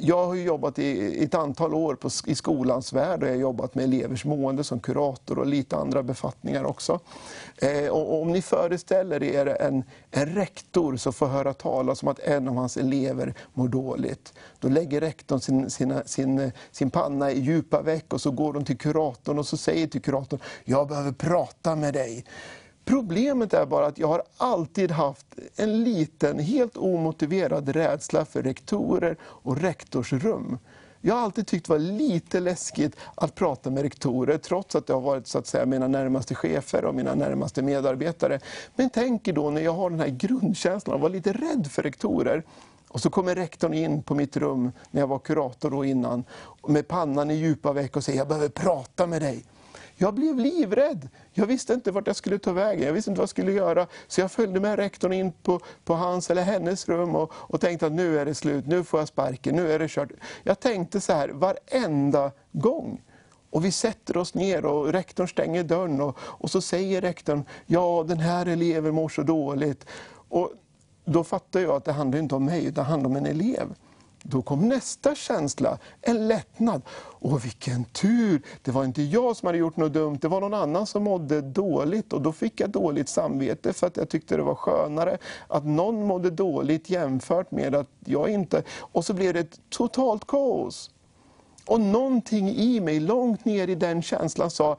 jag 0.00 0.26
har 0.26 0.34
jobbat 0.34 0.78
i 0.78 1.24
ett 1.24 1.34
antal 1.34 1.74
år 1.74 1.98
i 2.26 2.34
skolans 2.34 2.92
värld 2.92 3.22
och 3.22 3.28
jag 3.28 3.34
har 3.34 3.40
jobbat 3.40 3.74
med 3.74 3.84
elevers 3.84 4.24
mående 4.24 4.64
som 4.64 4.80
kurator 4.80 5.38
och 5.38 5.46
lite 5.46 5.76
andra 5.76 6.02
befattningar 6.02 6.64
också. 6.64 7.00
Eh, 7.56 7.88
och 7.88 8.22
om 8.22 8.32
ni 8.32 8.42
föreställer 8.42 9.22
er 9.22 9.46
en, 9.46 9.84
en 10.10 10.26
rektor 10.26 10.96
som 10.96 11.12
får 11.12 11.26
höra 11.26 11.54
talas 11.54 12.02
om 12.02 12.08
att 12.08 12.18
en 12.18 12.48
av 12.48 12.54
hans 12.54 12.76
elever 12.76 13.34
mår 13.54 13.68
dåligt. 13.68 14.32
Då 14.60 14.68
lägger 14.68 15.00
rektorn 15.00 15.40
sin, 15.40 15.70
sina, 15.70 16.02
sin, 16.04 16.52
sin 16.72 16.90
panna 16.90 17.32
i 17.32 17.40
djupa 17.40 17.82
veck 17.82 18.12
och 18.12 18.20
så 18.20 18.30
går 18.30 18.52
de 18.52 18.64
till 18.64 18.78
kuratorn 18.78 19.38
och 19.38 19.46
så 19.46 19.56
säger 19.56 19.86
till 19.86 20.02
kuratorn, 20.02 20.40
jag 20.64 20.88
behöver 20.88 21.12
prata 21.12 21.76
med 21.76 21.94
dig. 21.94 22.24
Problemet 22.86 23.54
är 23.54 23.66
bara 23.66 23.86
att 23.86 23.98
jag 23.98 24.08
har 24.08 24.22
alltid 24.36 24.90
haft 24.90 25.26
en 25.56 25.84
liten, 25.84 26.38
helt 26.38 26.76
omotiverad 26.76 27.68
rädsla 27.68 28.24
för 28.24 28.42
rektorer 28.42 29.16
och 29.22 29.60
rektorsrum. 29.60 30.58
Jag 31.00 31.14
har 31.14 31.22
alltid 31.22 31.46
tyckt 31.46 31.66
det 31.66 31.72
var 31.72 31.78
lite 31.78 32.40
läskigt 32.40 32.96
att 33.14 33.34
prata 33.34 33.70
med 33.70 33.82
rektorer, 33.82 34.38
trots 34.38 34.76
att 34.76 34.86
det 34.86 34.92
har 34.92 35.00
varit 35.00 35.26
så 35.26 35.38
att 35.38 35.46
säga, 35.46 35.66
mina 35.66 35.88
närmaste 35.88 36.34
chefer 36.34 36.84
och 36.84 36.94
mina 36.94 37.14
närmaste 37.14 37.62
medarbetare. 37.62 38.40
Men 38.76 38.90
tänk 38.90 39.28
er 39.28 39.32
då 39.32 39.50
när 39.50 39.60
jag 39.60 39.72
har 39.72 39.90
den 39.90 40.00
här 40.00 40.08
grundkänslan 40.08 40.94
av 40.94 40.98
att 40.98 41.02
vara 41.02 41.12
lite 41.12 41.32
rädd 41.32 41.66
för 41.70 41.82
rektorer. 41.82 42.42
Och 42.88 43.00
så 43.00 43.10
kommer 43.10 43.34
rektorn 43.34 43.74
in 43.74 44.02
på 44.02 44.14
mitt 44.14 44.36
rum, 44.36 44.72
när 44.90 45.00
jag 45.00 45.08
var 45.08 45.18
kurator 45.18 45.70
då 45.70 45.84
innan, 45.84 46.24
med 46.68 46.88
pannan 46.88 47.30
i 47.30 47.34
djupa 47.34 47.72
veck 47.72 47.96
och 47.96 48.04
säger, 48.04 48.18
jag 48.18 48.28
behöver 48.28 48.48
prata 48.48 49.06
med 49.06 49.22
dig. 49.22 49.44
Jag 49.98 50.14
blev 50.14 50.38
livrädd. 50.38 51.08
Jag 51.32 51.46
visste 51.46 51.74
inte 51.74 51.90
vart 51.90 52.06
jag 52.06 52.16
skulle 52.16 52.38
ta 52.38 52.52
vägen, 52.52 52.86
jag 52.86 52.92
visste 52.92 53.10
inte 53.10 53.18
vad 53.18 53.22
jag 53.22 53.28
skulle 53.28 53.52
göra. 53.52 53.86
Så 54.06 54.20
jag 54.20 54.32
följde 54.32 54.60
med 54.60 54.76
rektorn 54.76 55.12
in 55.12 55.32
på, 55.32 55.60
på 55.84 55.94
hans 55.94 56.30
eller 56.30 56.42
hennes 56.42 56.88
rum 56.88 57.16
och, 57.16 57.32
och 57.34 57.60
tänkte 57.60 57.86
att 57.86 57.92
nu 57.92 58.18
är 58.18 58.24
det 58.24 58.34
slut, 58.34 58.66
nu 58.66 58.84
får 58.84 59.00
jag 59.00 59.08
sparken, 59.08 59.56
nu 59.56 59.72
är 59.72 59.78
det 59.78 59.88
kört. 59.88 60.08
Jag 60.42 60.60
tänkte 60.60 61.00
så 61.00 61.12
här 61.12 61.28
varenda 61.28 62.30
gång. 62.52 63.02
Och 63.50 63.64
vi 63.64 63.72
sätter 63.72 64.16
oss 64.16 64.34
ner 64.34 64.64
och 64.64 64.92
rektorn 64.92 65.28
stänger 65.28 65.64
dörren 65.64 66.00
och, 66.00 66.18
och 66.20 66.50
så 66.50 66.60
säger 66.60 67.00
rektorn, 67.00 67.44
ja 67.66 68.04
den 68.08 68.20
här 68.20 68.46
eleven 68.46 68.94
mår 68.94 69.08
så 69.08 69.22
dåligt. 69.22 69.86
Och 70.28 70.52
då 71.04 71.24
fattar 71.24 71.60
jag 71.60 71.70
att 71.70 71.84
det 71.84 71.92
handlar 71.92 72.18
inte 72.18 72.34
om 72.34 72.44
mig, 72.44 72.64
utan 72.64 72.84
det 72.84 72.90
handlar 72.90 73.10
om 73.10 73.16
en 73.16 73.26
elev. 73.26 73.74
Då 74.28 74.42
kom 74.42 74.68
nästa 74.68 75.14
känsla, 75.14 75.78
en 76.00 76.28
lättnad. 76.28 76.82
Åh 77.20 77.38
vilken 77.42 77.84
tur! 77.84 78.42
Det 78.62 78.70
var 78.70 78.84
inte 78.84 79.02
jag 79.02 79.36
som 79.36 79.46
hade 79.46 79.58
gjort 79.58 79.76
något 79.76 79.92
dumt, 79.92 80.18
det 80.20 80.28
var 80.28 80.40
någon 80.40 80.54
annan 80.54 80.86
som 80.86 81.02
mådde 81.02 81.40
dåligt. 81.40 82.12
Och 82.12 82.22
då 82.22 82.32
fick 82.32 82.60
jag 82.60 82.70
dåligt 82.70 83.08
samvete 83.08 83.72
för 83.72 83.86
att 83.86 83.96
jag 83.96 84.08
tyckte 84.08 84.36
det 84.36 84.42
var 84.42 84.54
skönare 84.54 85.18
att 85.48 85.66
någon 85.66 86.06
mådde 86.06 86.30
dåligt 86.30 86.90
jämfört 86.90 87.50
med 87.50 87.74
att 87.74 87.88
jag 88.04 88.28
inte... 88.28 88.62
Och 88.78 89.04
så 89.04 89.14
blev 89.14 89.34
det 89.34 89.40
ett 89.40 89.60
totalt 89.70 90.26
kaos. 90.26 90.90
Och 91.66 91.80
någonting 91.80 92.48
i 92.48 92.80
mig, 92.80 93.00
långt 93.00 93.44
ner 93.44 93.68
i 93.68 93.74
den 93.74 94.02
känslan 94.02 94.50
sa, 94.50 94.76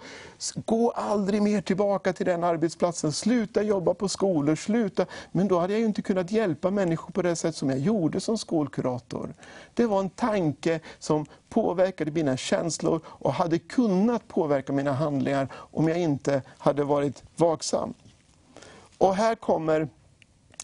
gå 0.65 0.91
aldrig 0.91 1.41
mer 1.41 1.61
tillbaka 1.61 2.13
till 2.13 2.25
den 2.25 2.43
arbetsplatsen, 2.43 3.11
sluta 3.11 3.61
jobba 3.63 3.93
på 3.93 4.09
skolor, 4.09 4.55
sluta. 4.55 5.05
Men 5.31 5.47
då 5.47 5.59
hade 5.59 5.73
jag 5.73 5.79
ju 5.79 5.85
inte 5.85 6.01
kunnat 6.01 6.31
hjälpa 6.31 6.71
människor 6.71 7.11
på 7.11 7.21
det 7.21 7.35
sätt 7.35 7.55
som 7.55 7.69
jag 7.69 7.79
gjorde 7.79 8.19
som 8.19 8.37
skolkurator. 8.37 9.33
Det 9.73 9.85
var 9.85 9.99
en 9.99 10.09
tanke 10.09 10.79
som 10.99 11.25
påverkade 11.49 12.11
mina 12.11 12.37
känslor 12.37 13.01
och 13.05 13.33
hade 13.33 13.59
kunnat 13.59 14.27
påverka 14.27 14.73
mina 14.73 14.91
handlingar 14.91 15.47
om 15.53 15.87
jag 15.87 15.99
inte 15.99 16.41
hade 16.57 16.83
varit 16.83 17.23
vaksam. 17.35 17.93
Och 18.97 19.15
här 19.15 19.35
kommer 19.35 19.87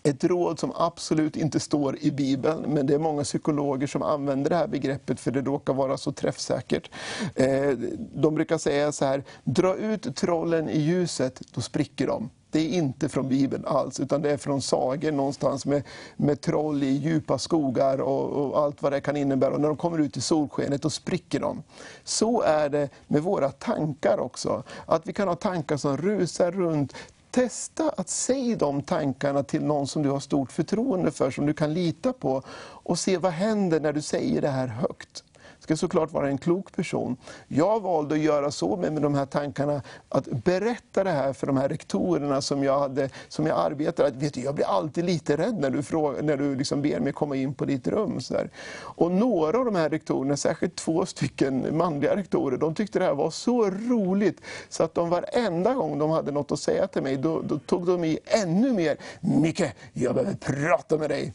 ett 0.03 0.24
råd 0.24 0.60
som 0.60 0.72
absolut 0.75 1.36
inte 1.36 1.60
står 1.60 1.98
i 2.00 2.12
Bibeln, 2.12 2.62
men 2.67 2.88
det 2.88 2.93
är 2.93 3.00
många 3.00 3.24
psykologer 3.24 3.88
som 3.88 4.01
använder 4.01 4.50
det 4.50 4.55
här 4.55 4.67
begreppet 4.67 5.19
för 5.19 5.31
det 5.31 5.41
råkar 5.41 5.74
vara 5.74 5.98
så 5.98 6.12
träffsäkert. 6.12 6.89
Eh, 7.36 7.72
de 8.15 8.36
brukar 8.36 8.57
säga 8.57 8.91
så 8.91 9.05
här, 9.05 9.24
dra 9.43 9.75
ut 9.75 10.15
trollen 10.15 10.69
i 10.69 10.79
ljuset, 10.79 11.41
då 11.53 11.62
spricker 11.62 12.07
de. 12.07 12.29
Det 12.53 12.60
är 12.60 12.69
inte 12.69 13.10
från 13.10 13.29
Bibeln 13.29 13.65
alls, 13.65 14.00
utan 14.00 14.22
det 14.22 14.31
är 14.31 14.38
från 14.38 14.62
sagor 14.62 15.12
någonstans 15.12 15.65
med, 15.65 15.83
med 16.15 16.41
troll 16.41 16.83
i 16.83 16.89
djupa 16.89 17.38
skogar 17.38 18.01
och, 18.01 18.29
och, 18.29 18.60
allt 18.60 18.81
vad 18.81 18.91
det 18.91 19.01
kan 19.01 19.17
innebära. 19.17 19.53
Och 19.53 19.62
när 19.62 19.67
de 19.67 19.77
kommer 19.77 20.00
ut 20.00 20.17
i 20.17 20.22
solskenet, 20.22 20.81
då 20.81 20.89
spricker 20.89 21.39
de. 21.39 21.63
Så 22.03 22.41
är 22.41 22.69
det 22.69 22.89
med 23.07 23.24
våra 23.24 23.50
tankar 23.50 24.19
också. 24.19 24.63
Att 24.86 25.07
vi 25.07 25.13
kan 25.13 25.27
ha 25.27 25.36
tankar 25.36 25.77
som 25.77 25.98
rusar 25.98 26.51
runt, 26.51 26.93
Testa 27.34 27.90
att 27.90 28.10
säga 28.10 28.56
de 28.56 28.82
tankarna 28.82 29.44
till 29.44 29.63
någon 29.63 29.88
som 29.88 30.04
du 30.04 30.10
har 30.10 30.20
stort 30.20 30.52
förtroende 30.52 31.12
för, 31.12 31.32
som 31.32 31.46
du 31.46 31.54
kan 31.54 31.74
lita 31.74 32.13
på. 32.13 32.44
Och 32.58 33.00
se 33.00 33.18
vad 33.18 33.32
händer 33.32 33.80
när 33.80 33.94
du 33.94 34.02
säger 34.02 34.42
det 34.42 34.50
här 34.50 34.68
högt 34.68 35.24
ska 35.63 35.77
såklart 35.77 36.12
vara 36.12 36.27
en 36.27 36.38
klok 36.38 36.75
person. 36.75 37.17
Jag 37.48 37.79
valde 37.79 38.15
att 38.15 38.22
göra 38.22 38.51
så 38.51 38.77
med, 38.77 39.01
de 39.01 39.15
här 39.15 39.25
tankarna, 39.25 39.82
att 40.10 40.25
berätta 40.25 41.03
det 41.03 41.10
här 41.10 41.34
för 41.34 41.48
de 41.48 41.58
här 41.58 41.70
rektorerna 41.70 42.41
som 42.41 42.63
jag, 42.63 42.79
hade, 42.79 43.10
som 43.27 43.48
jag 43.48 43.60
arbetade 43.60 44.12
vet 44.17 44.34
du, 44.34 44.41
Jag 44.41 44.55
blir 44.55 44.65
alltid 44.65 45.05
lite 45.05 45.38
rädd 45.38 45.60
när 45.60 45.70
du, 45.70 45.84
frågar, 45.84 46.22
när 46.22 46.38
du 46.38 46.55
liksom 46.55 46.82
ber 46.82 47.00
mig 47.00 47.13
komma 47.13 47.36
in 47.36 47.53
på 47.53 47.65
ditt 47.65 47.88
rum. 47.88 48.22
Så 48.22 48.34
där. 48.34 48.50
Och 48.79 49.12
några 49.12 49.58
av 49.58 49.65
de 49.65 49.75
här 49.75 49.89
rektorerna, 49.89 50.38
särskilt 50.38 50.75
två 50.75 51.05
stycken 51.05 51.77
manliga 51.77 52.15
rektorer, 52.15 52.58
de 52.58 52.75
tyckte 52.75 53.00
det 53.00 53.05
här 53.05 53.15
var 53.15 53.32
så 53.32 53.70
roligt 53.70 54.41
så 54.70 54.84
att 54.84 54.96
de 54.96 55.10
varenda 55.10 55.74
gång 55.74 56.00
de 56.00 56.10
hade 56.10 56.32
något 56.32 56.51
att 56.51 56.60
säga 56.60 56.88
till 56.88 57.03
mig, 57.03 57.17
då, 57.17 57.41
då 57.41 57.60
tog 57.60 57.88
de 57.88 58.03
i 58.03 58.20
ännu 58.25 58.74
mer. 58.74 58.98
Micke, 59.22 59.63
jag 59.93 60.15
behöver 60.15 60.34
prata 60.34 60.98
med 60.98 61.10
dig. 61.10 61.34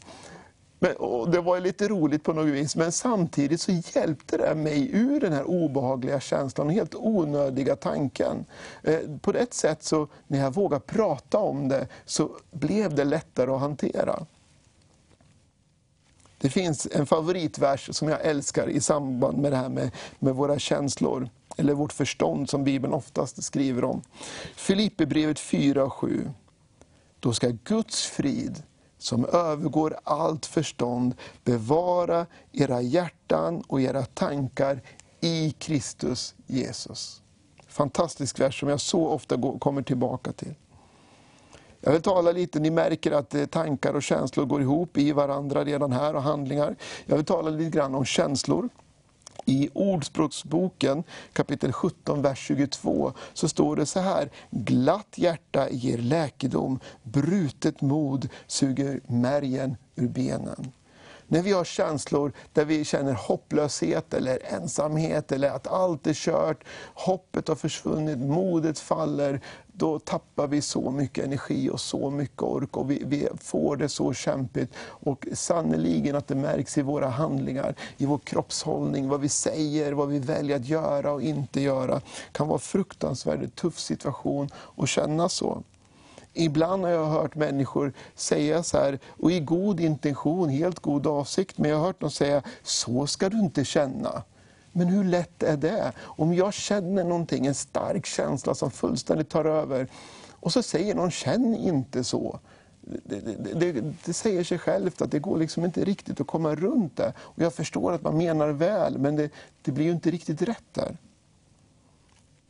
Men, 0.79 0.91
det 1.31 1.41
var 1.41 1.59
lite 1.59 1.87
roligt 1.87 2.23
på 2.23 2.33
något 2.33 2.47
vis, 2.47 2.75
men 2.75 2.91
samtidigt 2.91 3.61
så 3.61 3.71
hjälpte 3.71 4.37
det 4.37 4.55
mig 4.55 4.89
ur 4.93 5.19
den 5.19 5.33
här 5.33 5.43
obehagliga 5.43 6.19
känslan, 6.19 6.67
och 6.67 6.73
helt 6.73 6.95
onödiga 6.95 7.75
tanken. 7.75 8.45
Eh, 8.83 8.99
på 9.21 9.33
ett 9.33 9.53
sätt, 9.53 9.83
så 9.83 10.07
när 10.27 10.39
jag 10.39 10.53
vågade 10.53 10.85
prata 10.85 11.37
om 11.37 11.67
det, 11.67 11.87
så 12.05 12.29
blev 12.51 12.95
det 12.95 13.03
lättare 13.03 13.51
att 13.51 13.59
hantera. 13.59 14.25
Det 16.41 16.49
finns 16.49 16.87
en 16.91 17.05
favoritvers 17.05 17.95
som 17.95 18.09
jag 18.09 18.25
älskar 18.25 18.69
i 18.69 18.81
samband 18.81 19.37
med 19.37 19.51
det 19.51 19.57
här 19.57 19.69
med, 19.69 19.91
med 20.19 20.35
våra 20.35 20.59
känslor, 20.59 21.29
eller 21.57 21.73
vårt 21.73 21.93
förstånd 21.93 22.49
som 22.49 22.63
Bibeln 22.63 22.93
oftast 22.93 23.43
skriver 23.43 23.83
om. 23.83 24.01
Filipperbrevet 24.55 25.39
4 25.39 25.83
och 25.83 25.93
7. 25.93 26.29
Då 27.19 27.33
ska 27.33 27.49
Guds 27.63 28.05
frid, 28.05 28.63
som 28.99 29.25
övergår 29.25 29.97
allt 30.03 30.45
förstånd, 30.45 31.15
bevara 31.43 32.25
era 32.51 32.81
hjärtan 32.81 33.63
och 33.67 33.81
era 33.81 34.05
tankar 34.05 34.81
i 35.21 35.51
Kristus 35.51 36.35
Jesus. 36.47 37.21
Fantastisk 37.67 38.39
vers 38.39 38.59
som 38.59 38.69
jag 38.69 38.81
så 38.81 39.07
ofta 39.07 39.57
kommer 39.59 39.81
tillbaka 39.81 40.31
till. 40.31 40.55
Jag 41.81 41.91
vill 41.91 42.01
tala 42.01 42.31
lite, 42.31 42.59
ni 42.59 42.69
märker 42.69 43.11
att 43.11 43.35
eh, 43.35 43.45
tankar 43.45 43.93
och 43.93 44.03
känslor 44.03 44.45
går 44.45 44.61
ihop 44.61 44.97
i 44.97 45.11
varandra 45.11 45.63
redan 45.63 45.91
här 45.91 46.15
och 46.15 46.23
handlingar. 46.23 46.75
Jag 47.05 47.15
vill 47.15 47.25
tala 47.25 47.49
lite 47.49 47.77
grann 47.77 47.95
om 47.95 48.05
känslor. 48.05 48.69
I 49.45 49.69
Ordspråksboken 49.73 51.03
kapitel 51.33 51.73
17, 51.73 52.21
vers 52.21 52.39
22 52.39 53.13
så 53.33 53.49
står 53.49 53.75
det 53.75 53.85
så 53.85 53.99
här. 53.99 54.29
Glatt 54.51 55.13
hjärta 55.15 55.69
ger 55.69 55.97
läkedom, 55.97 56.79
brutet 57.03 57.81
mod 57.81 58.29
suger 58.47 58.99
märgen 59.07 59.77
ur 59.95 60.07
benen. 60.07 60.71
När 61.31 61.41
vi 61.41 61.51
har 61.51 61.63
känslor 61.63 62.31
där 62.53 62.65
vi 62.65 62.85
känner 62.85 63.13
hopplöshet 63.13 64.13
eller 64.13 64.53
ensamhet 64.53 65.31
eller 65.31 65.49
att 65.49 65.67
allt 65.67 66.07
är 66.07 66.13
kört, 66.13 66.63
hoppet 66.93 67.47
har 67.47 67.55
försvunnit, 67.55 68.17
modet 68.19 68.79
faller, 68.79 69.41
då 69.73 69.99
tappar 69.99 70.47
vi 70.47 70.61
så 70.61 70.91
mycket 70.91 71.25
energi 71.25 71.69
och 71.69 71.79
så 71.79 72.09
mycket 72.09 72.41
ork 72.41 72.77
och 72.77 72.91
vi, 72.91 73.03
vi 73.05 73.27
får 73.41 73.77
det 73.77 73.89
så 73.89 74.13
kämpigt. 74.13 74.73
Och 74.79 75.27
sannoliken 75.33 76.15
att 76.15 76.27
det 76.27 76.35
märks 76.35 76.77
i 76.77 76.81
våra 76.81 77.07
handlingar, 77.07 77.75
i 77.97 78.05
vår 78.05 78.17
kroppshållning, 78.17 79.09
vad 79.09 79.21
vi 79.21 79.29
säger, 79.29 79.91
vad 79.91 80.07
vi 80.07 80.19
väljer 80.19 80.55
att 80.55 80.65
göra 80.65 81.11
och 81.11 81.21
inte 81.21 81.61
göra. 81.61 82.01
kan 82.31 82.47
vara 82.47 82.55
en 82.55 82.59
fruktansvärt 82.59 83.55
tuff 83.55 83.79
situation 83.79 84.49
att 84.77 84.89
känna 84.89 85.29
så. 85.29 85.63
Ibland 86.33 86.83
har 86.83 86.91
jag 86.91 87.05
hört 87.05 87.35
människor 87.35 87.93
säga 88.15 88.63
så 88.63 88.77
här, 88.77 88.99
och 89.07 89.31
i 89.31 89.39
god 89.39 89.79
intention, 89.79 90.49
helt 90.49 90.79
god 90.79 91.07
avsikt, 91.07 91.57
men 91.57 91.71
jag 91.71 91.77
har 91.77 91.85
hört 91.85 92.01
dem 92.01 92.11
säga, 92.11 92.41
så 92.63 93.07
ska 93.07 93.29
du 93.29 93.39
inte 93.39 93.65
känna. 93.65 94.23
Men 94.71 94.87
hur 94.87 95.03
lätt 95.03 95.43
är 95.43 95.57
det? 95.57 95.91
Om 95.99 96.33
jag 96.33 96.53
känner 96.53 97.03
någonting, 97.03 97.45
en 97.45 97.55
stark 97.55 98.05
känsla 98.05 98.55
som 98.55 98.71
fullständigt 98.71 99.29
tar 99.29 99.45
över, 99.45 99.87
och 100.31 100.53
så 100.53 100.63
säger 100.63 100.95
någon, 100.95 101.11
känn 101.11 101.55
inte 101.55 102.03
så. 102.03 102.39
Det, 102.81 103.19
det, 103.19 103.71
det, 103.71 103.93
det, 104.05 104.13
säger 104.13 104.43
sig 104.43 104.59
självt 104.59 105.01
att 105.01 105.11
det 105.11 105.19
går 105.19 105.37
liksom 105.37 105.65
inte 105.65 105.85
riktigt 105.85 106.21
att 106.21 106.27
komma 106.27 106.55
runt 106.55 106.97
det. 106.97 107.13
Och 107.19 107.41
jag 107.41 107.53
förstår 107.53 107.93
att 107.93 108.01
man 108.01 108.17
menar 108.17 108.49
väl, 108.49 108.97
men 108.97 109.15
det, 109.15 109.29
det 109.61 109.71
blir 109.71 109.85
ju 109.85 109.91
inte 109.91 110.11
riktigt 110.11 110.41
rätt 110.41 110.73
där. 110.73 110.97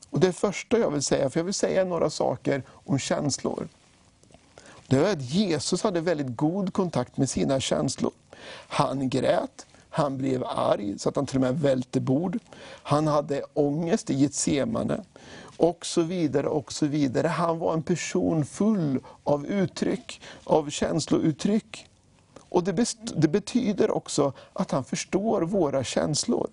Och 0.10 0.20
Det 0.20 0.34
första 0.34 0.78
jag 0.78 0.92
vill 0.92 1.02
säga, 1.02 1.30
för 1.30 1.40
jag 1.40 1.46
vill 1.46 1.54
säga 1.54 1.86
några 1.86 2.10
saker 2.10 2.64
om 2.70 3.00
känslor. 3.00 3.68
Det 4.88 4.98
är 4.98 5.14
att 5.14 5.22
Jesus 5.22 5.84
hade 5.84 6.02
väldigt 6.02 6.36
god 6.38 6.74
kontakt 6.74 7.18
med 7.18 7.30
sina 7.30 7.60
känslor. 7.60 8.12
Han 8.68 9.10
grät, 9.10 9.66
han 9.90 10.18
blev 10.18 10.44
arg 10.44 11.00
så 11.00 11.10
att 11.10 11.16
han 11.16 11.26
till 11.26 11.38
och 11.38 11.42
med 11.42 11.60
välte 11.60 12.00
bord. 12.00 12.40
Han 12.84 13.08
hade 13.08 13.44
ångest 13.54 14.10
i 14.10 14.14
Getsemane 14.14 15.04
och 15.58 15.86
så 15.86 16.02
vidare. 16.02 16.48
och 16.48 16.74
så 16.74 16.86
vidare. 16.86 17.28
Han 17.28 17.60
var 17.60 17.74
en 17.74 17.84
person 17.84 18.46
full 18.46 19.00
av 19.24 19.46
uttryck, 19.46 20.22
av 20.44 20.70
känslouttryck. 20.70 21.86
Och 22.50 22.64
det, 22.64 22.96
det 23.16 23.28
betyder 23.28 23.92
också 23.92 24.34
att 24.54 24.72
han 24.72 24.84
förstår 24.84 25.42
våra 25.42 25.84
känslor. 25.84 26.50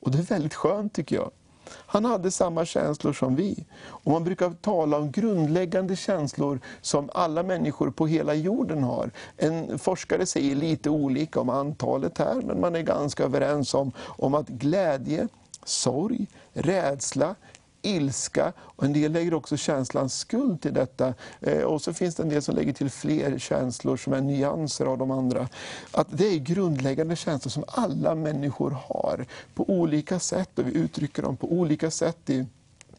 Och 0.00 0.10
det 0.10 0.18
är 0.18 0.22
väldigt 0.22 0.54
skönt 0.54 0.92
tycker 0.92 1.16
jag. 1.16 1.30
Han 1.74 2.04
hade 2.04 2.30
samma 2.30 2.64
känslor 2.64 3.12
som 3.12 3.36
vi. 3.36 3.64
Och 3.80 4.12
man 4.12 4.24
brukar 4.24 4.50
tala 4.50 4.96
om 4.96 5.10
grundläggande 5.10 5.96
känslor 5.96 6.60
som 6.80 7.10
alla 7.14 7.42
människor 7.42 7.90
på 7.90 8.06
hela 8.06 8.34
jorden 8.34 8.82
har. 8.82 9.10
En 9.36 9.78
forskare 9.78 10.26
säger 10.26 10.56
lite 10.56 10.90
olika 10.90 11.40
om 11.40 11.48
antalet 11.48 12.18
här, 12.18 12.34
men 12.34 12.60
man 12.60 12.76
är 12.76 12.82
ganska 12.82 13.24
överens 13.24 13.74
om, 13.74 13.92
om 13.98 14.34
att 14.34 14.48
glädje, 14.48 15.28
sorg, 15.64 16.26
rädsla, 16.52 17.34
ilska 17.88 18.52
och 18.58 18.84
en 18.84 18.92
del 18.92 19.12
lägger 19.12 19.34
också 19.34 19.56
känslan 19.56 20.08
skuld 20.08 20.60
till 20.60 20.74
detta. 20.74 21.14
Eh, 21.40 21.62
och 21.62 21.82
så 21.82 21.92
finns 21.92 22.14
det 22.14 22.22
en 22.22 22.28
del 22.28 22.42
som 22.42 22.54
lägger 22.54 22.72
till 22.72 22.90
fler 22.90 23.38
känslor 23.38 23.96
som 23.96 24.12
är 24.12 24.20
nyanser 24.20 24.86
av 24.86 24.98
de 24.98 25.10
andra. 25.10 25.48
Att 25.90 26.06
det 26.10 26.26
är 26.26 26.38
grundläggande 26.38 27.16
känslor 27.16 27.50
som 27.50 27.64
alla 27.68 28.14
människor 28.14 28.70
har 28.70 29.26
på 29.54 29.70
olika 29.70 30.18
sätt 30.18 30.58
och 30.58 30.66
vi 30.66 30.74
uttrycker 30.74 31.22
dem 31.22 31.36
på 31.36 31.52
olika 31.52 31.90
sätt 31.90 32.30
i 32.30 32.46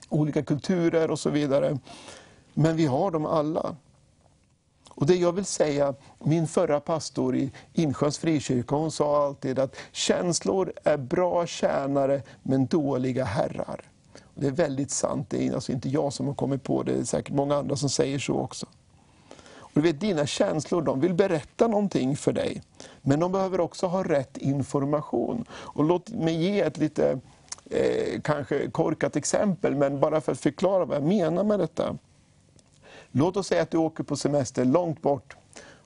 olika 0.09 0.43
kulturer 0.43 1.11
och 1.11 1.19
så 1.19 1.29
vidare. 1.29 1.77
Men 2.53 2.75
vi 2.75 2.85
har 2.85 3.11
dem 3.11 3.25
alla. 3.25 3.75
Och 4.89 5.05
det 5.05 5.15
jag 5.15 5.31
vill 5.31 5.45
säga, 5.45 5.93
min 6.19 6.47
förra 6.47 6.79
pastor 6.79 7.35
i 7.35 7.51
Insjöns 7.73 8.17
frikyrka, 8.17 8.75
hon 8.75 8.91
sa 8.91 9.25
alltid 9.25 9.59
att 9.59 9.75
känslor 9.91 10.73
är 10.83 10.97
bra 10.97 11.45
tjänare 11.45 12.21
men 12.43 12.65
dåliga 12.65 13.23
herrar. 13.23 13.81
Det 14.39 14.47
är 14.47 14.51
väldigt 14.51 14.91
sant, 14.91 15.29
det 15.29 15.47
är 15.47 15.53
alltså 15.53 15.71
inte 15.71 15.89
jag 15.89 16.13
som 16.13 16.27
har 16.27 16.33
kommit 16.33 16.63
på 16.63 16.83
det, 16.83 16.93
det 16.93 16.99
är 16.99 17.03
säkert 17.03 17.33
många 17.33 17.55
andra 17.55 17.75
som 17.75 17.89
säger 17.89 18.19
så 18.19 18.33
också. 18.33 18.65
Och 19.59 19.71
du 19.73 19.81
vet, 19.81 19.99
dina 19.99 20.25
känslor 20.25 20.81
de 20.81 20.99
vill 20.99 21.13
berätta 21.13 21.67
någonting 21.67 22.17
för 22.17 22.33
dig, 22.33 22.61
men 23.01 23.19
de 23.19 23.31
behöver 23.31 23.59
också 23.59 23.87
ha 23.87 24.03
rätt 24.03 24.37
information. 24.37 25.45
Och 25.51 25.83
låt 25.83 26.09
mig 26.09 26.35
ge 26.35 26.61
ett 26.61 26.77
lite 26.77 27.19
eh, 27.69 28.21
kanske 28.21 28.71
korkat 28.71 29.15
exempel, 29.15 29.75
men 29.75 29.99
bara 29.99 30.21
för 30.21 30.31
att 30.31 30.39
förklara 30.39 30.85
vad 30.85 30.97
jag 30.97 31.03
menar 31.03 31.43
med 31.43 31.59
detta. 31.59 31.97
Låt 33.11 33.37
oss 33.37 33.47
säga 33.47 33.61
att 33.61 33.71
du 33.71 33.77
åker 33.77 34.03
på 34.03 34.15
semester 34.15 34.65
långt 34.65 35.01
bort, 35.01 35.35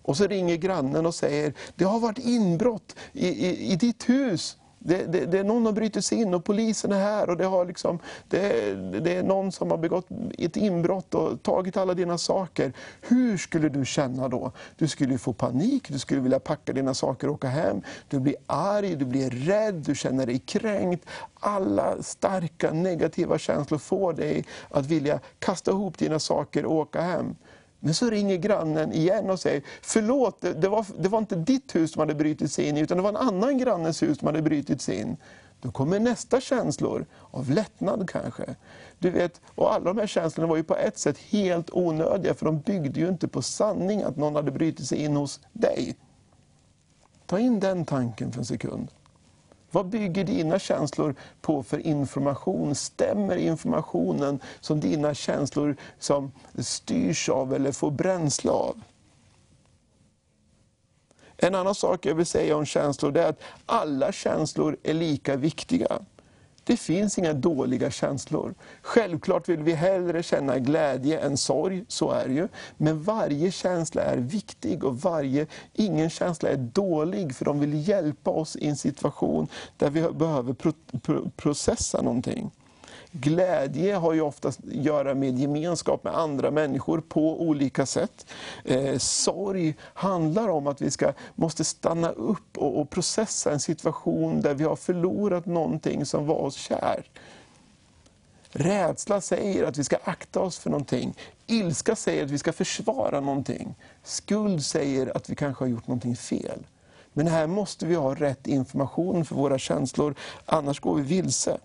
och 0.02 0.18
så 0.18 0.28
ringer 0.28 0.56
grannen 0.56 1.06
och 1.06 1.16
säger, 1.16 1.54
det 1.76 1.86
har 1.86 2.00
varit 2.00 2.20
inbrott 2.20 2.96
i, 3.14 3.28
i, 3.28 3.72
i 3.72 3.76
ditt 3.76 4.10
hus. 4.10 4.58
Det, 4.86 5.06
det, 5.06 5.25
det, 5.25 5.40
är 5.40 5.44
någon 5.44 5.66
har 5.66 5.74
brutit 5.74 6.06
sig 6.06 6.22
in 6.22 6.34
och 6.34 6.44
polisen 6.44 6.92
är 6.92 7.00
här 7.00 7.30
och 7.30 7.38
det, 7.38 7.46
har 7.46 7.66
liksom, 7.66 8.00
det, 8.28 8.74
det, 9.00 9.16
är 9.16 9.24
någon 9.24 9.52
som 9.52 9.72
har 9.72 9.78
begått 9.78 10.08
ett 10.38 10.58
inbrott 10.58 11.16
och 11.16 11.44
tagit 11.44 11.78
alla 11.78 11.94
dina 11.94 12.18
saker. 12.18 12.74
Hur 13.02 13.38
skulle 13.38 13.70
du 13.70 13.86
känna 13.86 14.28
då? 14.28 14.52
Du 14.78 14.88
skulle 14.88 15.18
få 15.18 15.34
panik, 15.34 15.90
du 15.90 16.00
skulle 16.00 16.22
vilja 16.22 16.40
packa 16.40 16.74
dina 16.74 16.94
saker 16.94 17.28
och 17.28 17.34
åka 17.34 17.48
hem. 17.48 17.82
Du 18.10 18.20
blir 18.20 18.36
arg, 18.46 18.96
du 18.96 19.06
blir 19.06 19.30
rädd, 19.30 19.74
du 19.74 19.96
känner 19.96 20.25
dig 20.25 20.40
kränkt. 20.40 21.06
Alla 21.40 22.04
starka 22.04 22.72
negativa 22.72 23.38
känslor 23.38 23.78
får 23.78 24.13
dig 24.13 24.46
att 24.70 24.86
vilja 24.86 25.20
kasta 25.40 25.72
ihop 25.72 25.98
dina 25.98 26.20
saker 26.20 26.66
och 26.66 26.75
åka 26.75 27.02
hem. 27.02 27.36
Men 27.86 27.94
så 27.94 28.10
ringer 28.10 28.38
grannen 28.38 28.94
igen 28.94 29.30
och 29.30 29.40
säger, 29.40 29.63
förlåt, 29.82 30.42
det 30.42 30.70
var, 30.70 30.86
det 31.00 31.10
var 31.10 31.20
inte 31.20 31.36
ditt 31.36 31.75
hus 31.75 31.92
som 31.92 32.00
hade 32.00 32.16
brutit 32.16 32.52
sig 32.52 32.66
in 32.66 32.78
utan 32.78 32.98
det 32.98 33.04
var 33.04 33.10
en 33.10 33.16
annan 33.16 33.58
grannes 33.58 34.04
hus 34.04 34.18
som 34.18 34.25
hade 34.25 34.42
brutit 34.42 34.82
sig 34.82 35.00
in. 35.00 35.18
Då 35.62 35.72
kommer 35.72 36.00
nästa 36.00 36.42
känslor, 36.42 37.06
av 37.32 37.50
lättnad 37.50 38.10
kanske. 38.10 38.56
Du 39.00 39.10
vet, 39.10 39.42
och 39.56 39.74
alla 39.74 39.94
de 39.94 39.98
här 39.98 40.08
känslorna 40.08 40.50
var 40.50 40.58
ju 40.58 40.63
på 40.63 40.75
ett 40.75 40.98
sätt 40.98 41.18
helt 41.18 41.70
onödiga, 41.74 42.34
för 42.34 42.46
de 42.46 42.60
byggde 42.60 43.00
ju 43.00 43.08
inte 43.08 43.28
på 43.28 43.42
sanning 43.42 44.04
att 44.04 44.18
någon 44.18 44.36
hade 44.36 44.52
brutit 44.52 44.88
sig 44.88 44.98
in 44.98 45.16
hos 45.16 45.40
dig. 45.54 45.96
Ta 47.25 47.40
in 47.40 47.60
den 47.60 47.86
tanken 47.86 48.32
för 48.32 48.40
en 48.40 48.46
sekund. 48.46 48.88
Vad 49.74 49.86
bygger 49.86 50.24
dina 50.24 50.60
känslor 50.60 51.15
på 51.42 51.63
för 51.63 51.80
information? 51.80 52.75
Stämmer 52.75 53.36
informationen 53.36 54.39
som 54.60 54.80
dina 54.80 55.13
känslor 55.13 55.75
som 56.00 56.32
styrs 56.60 57.30
av 57.30 57.53
eller 57.53 57.72
får 57.72 57.92
bränsle 57.92 58.51
av? 58.51 58.82
En 61.38 61.56
annan 61.56 61.75
sak 61.75 62.06
jag 62.06 62.15
vill 62.15 62.25
säga 62.25 62.58
om 62.58 62.65
känslor 62.65 63.18
är 63.18 63.30
att 63.30 63.42
alla 63.65 64.12
känslor 64.12 64.77
är 64.84 64.94
lika 64.94 65.36
viktiga. 65.36 66.00
Det 66.63 66.77
finns 66.77 67.17
inga 67.17 67.34
dåliga 67.34 67.91
känslor. 67.91 68.53
Självklart 68.82 69.50
vill 69.50 69.63
vi 69.63 69.72
hellre 69.72 70.24
känna 70.24 70.60
glädje 70.60 71.20
än 71.20 71.38
sorg, 71.38 71.86
så 71.88 72.12
är 72.12 72.27
det 72.27 72.34
ju. 72.34 72.48
Men 72.77 73.03
varje 73.03 73.51
känsla 73.51 74.01
är 74.01 74.17
viktig 74.17 74.84
och 74.84 75.01
varje, 75.01 75.48
ingen 75.74 76.10
känsla 76.10 76.50
är 76.50 76.58
dålig, 76.58 77.36
för 77.36 77.46
de 77.46 77.60
vill 77.60 77.88
hjälpa 77.88 78.32
oss 78.32 78.55
i 78.55 78.67
en 78.67 78.75
situation 78.75 79.48
där 79.77 79.89
vi 79.89 80.01
behöver 80.01 80.53
pro, 80.53 80.74
pro, 81.01 81.29
processa 81.29 82.01
någonting. 82.01 82.51
Glädje 83.15 83.96
har 83.96 84.13
ju 84.13 84.22
oftast 84.22 84.60
att 84.60 84.74
göra 84.74 85.13
med 85.13 85.39
gemenskap 85.39 86.03
med 86.03 86.17
andra 86.17 86.51
människor 86.51 87.01
på 87.01 87.41
olika 87.41 87.86
sätt. 87.86 88.25
Eh, 88.65 88.98
sorg 88.98 89.75
handlar 89.82 90.49
om 90.49 90.67
att 90.67 90.82
vi 90.82 90.91
ska, 90.91 91.13
måste 91.36 91.63
stanna 91.63 92.10
upp 92.10 92.58
och, 92.58 92.80
och 92.80 92.89
processa 92.89 93.52
en 93.52 93.60
situation 93.60 94.41
där 94.41 94.54
vi 94.54 94.63
har 94.63 94.76
förlorat 94.76 95.45
någonting 95.45 96.06
som 96.06 96.26
var 96.26 96.36
oss 96.36 96.56
kär. 96.56 97.04
Rädsla 98.52 99.21
säger 99.21 99.63
att 99.63 99.78
vi 99.78 99.84
ska 99.84 99.97
akta 100.04 100.39
oss 100.39 100.60
för 100.60 100.69
någonting. 100.69 101.13
Ilska 101.47 101.95
säger 101.95 102.26
att 102.26 102.32
vi 102.32 102.38
ska 102.38 102.54
försvara 102.54 103.19
någonting. 103.19 103.76
Skuld 104.04 104.63
säger 104.63 105.17
att 105.17 105.30
vi 105.30 105.36
kanske 105.36 105.63
har 105.63 105.69
gjort 105.69 105.88
någonting 105.88 106.15
fel. 106.15 106.60
Men 107.13 107.28
här 107.28 107.47
måste 107.47 107.86
vi 107.86 107.95
ha 107.95 108.15
rätt 108.15 108.47
information 108.47 109.26
för 109.26 109.36
våra 109.36 109.60
känslor, 109.60 110.15
annars 110.45 110.80
går 110.80 110.95
vi 110.95 111.02
vilse. 111.02 111.58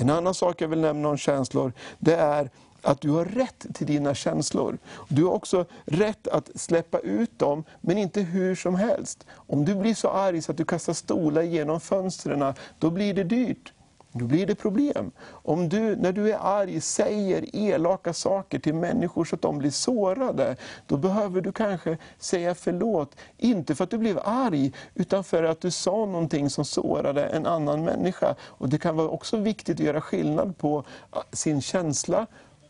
En 0.00 0.10
annan 0.10 0.34
sak 0.34 0.60
jag 0.60 0.68
vill 0.68 0.80
nämna 0.80 1.08
om 1.08 1.16
känslor, 1.16 1.72
det 1.98 2.14
är 2.14 2.50
att 2.82 3.00
du 3.00 3.10
har 3.10 3.24
rätt 3.24 3.66
till 3.74 3.86
dina 3.86 4.14
känslor. 4.14 4.78
Du 5.08 5.24
har 5.24 5.32
också 5.32 5.64
rätt 5.84 6.28
att 6.28 6.50
släppa 6.54 6.98
ut 6.98 7.38
dem, 7.38 7.64
men 7.80 7.98
inte 7.98 8.20
hur 8.20 8.54
som 8.54 8.74
helst. 8.74 9.26
Om 9.32 9.64
du 9.64 9.74
blir 9.74 9.94
så 9.94 10.08
arg 10.08 10.42
så 10.42 10.52
att 10.52 10.58
du 10.58 10.64
kastar 10.64 10.92
stolar 10.92 11.42
genom 11.42 11.80
fönstren, 11.80 12.54
då 12.78 12.90
blir 12.90 13.14
det 13.14 13.24
dyrt. 13.24 13.72
Då 14.12 14.24
blir 14.24 14.46
det 14.46 14.54
problem. 14.54 15.10
Om 15.28 15.68
du, 15.68 15.96
när 15.96 16.12
du 16.12 16.32
är 16.32 16.38
arg, 16.40 16.80
säger 16.80 17.56
elaka 17.56 18.12
saker 18.12 18.58
till 18.58 18.74
människor 18.74 19.24
så 19.24 19.34
att 19.34 19.42
de 19.42 19.58
blir 19.58 19.70
sårade, 19.70 20.56
då 20.86 20.96
behöver 20.96 21.40
du 21.40 21.52
kanske 21.52 21.98
säga 22.18 22.54
förlåt. 22.54 23.16
Inte 23.36 23.74
för 23.74 23.84
att 23.84 23.90
du 23.90 23.98
blev 23.98 24.18
arg, 24.24 24.72
utan 24.94 25.24
för 25.24 25.42
att 25.42 25.60
du 25.60 25.70
sa 25.70 26.06
någonting 26.06 26.50
som 26.50 26.64
sårade 26.64 27.26
en 27.26 27.46
annan 27.46 27.84
människa. 27.84 28.34
Och 28.42 28.68
Det 28.68 28.78
kan 28.78 28.96
vara 28.96 29.08
också 29.08 29.36
viktigt 29.36 29.80
att 29.80 29.86
göra 29.86 30.00
skillnad 30.00 30.58
på 30.58 30.84
ah, 31.10 31.22
sin 31.32 31.60
känsla 31.60 32.26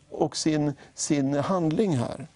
och 0.09 0.37
sin, 0.37 0.73
sin 0.93 1.33
handling 1.33 1.97
här. 1.97 2.27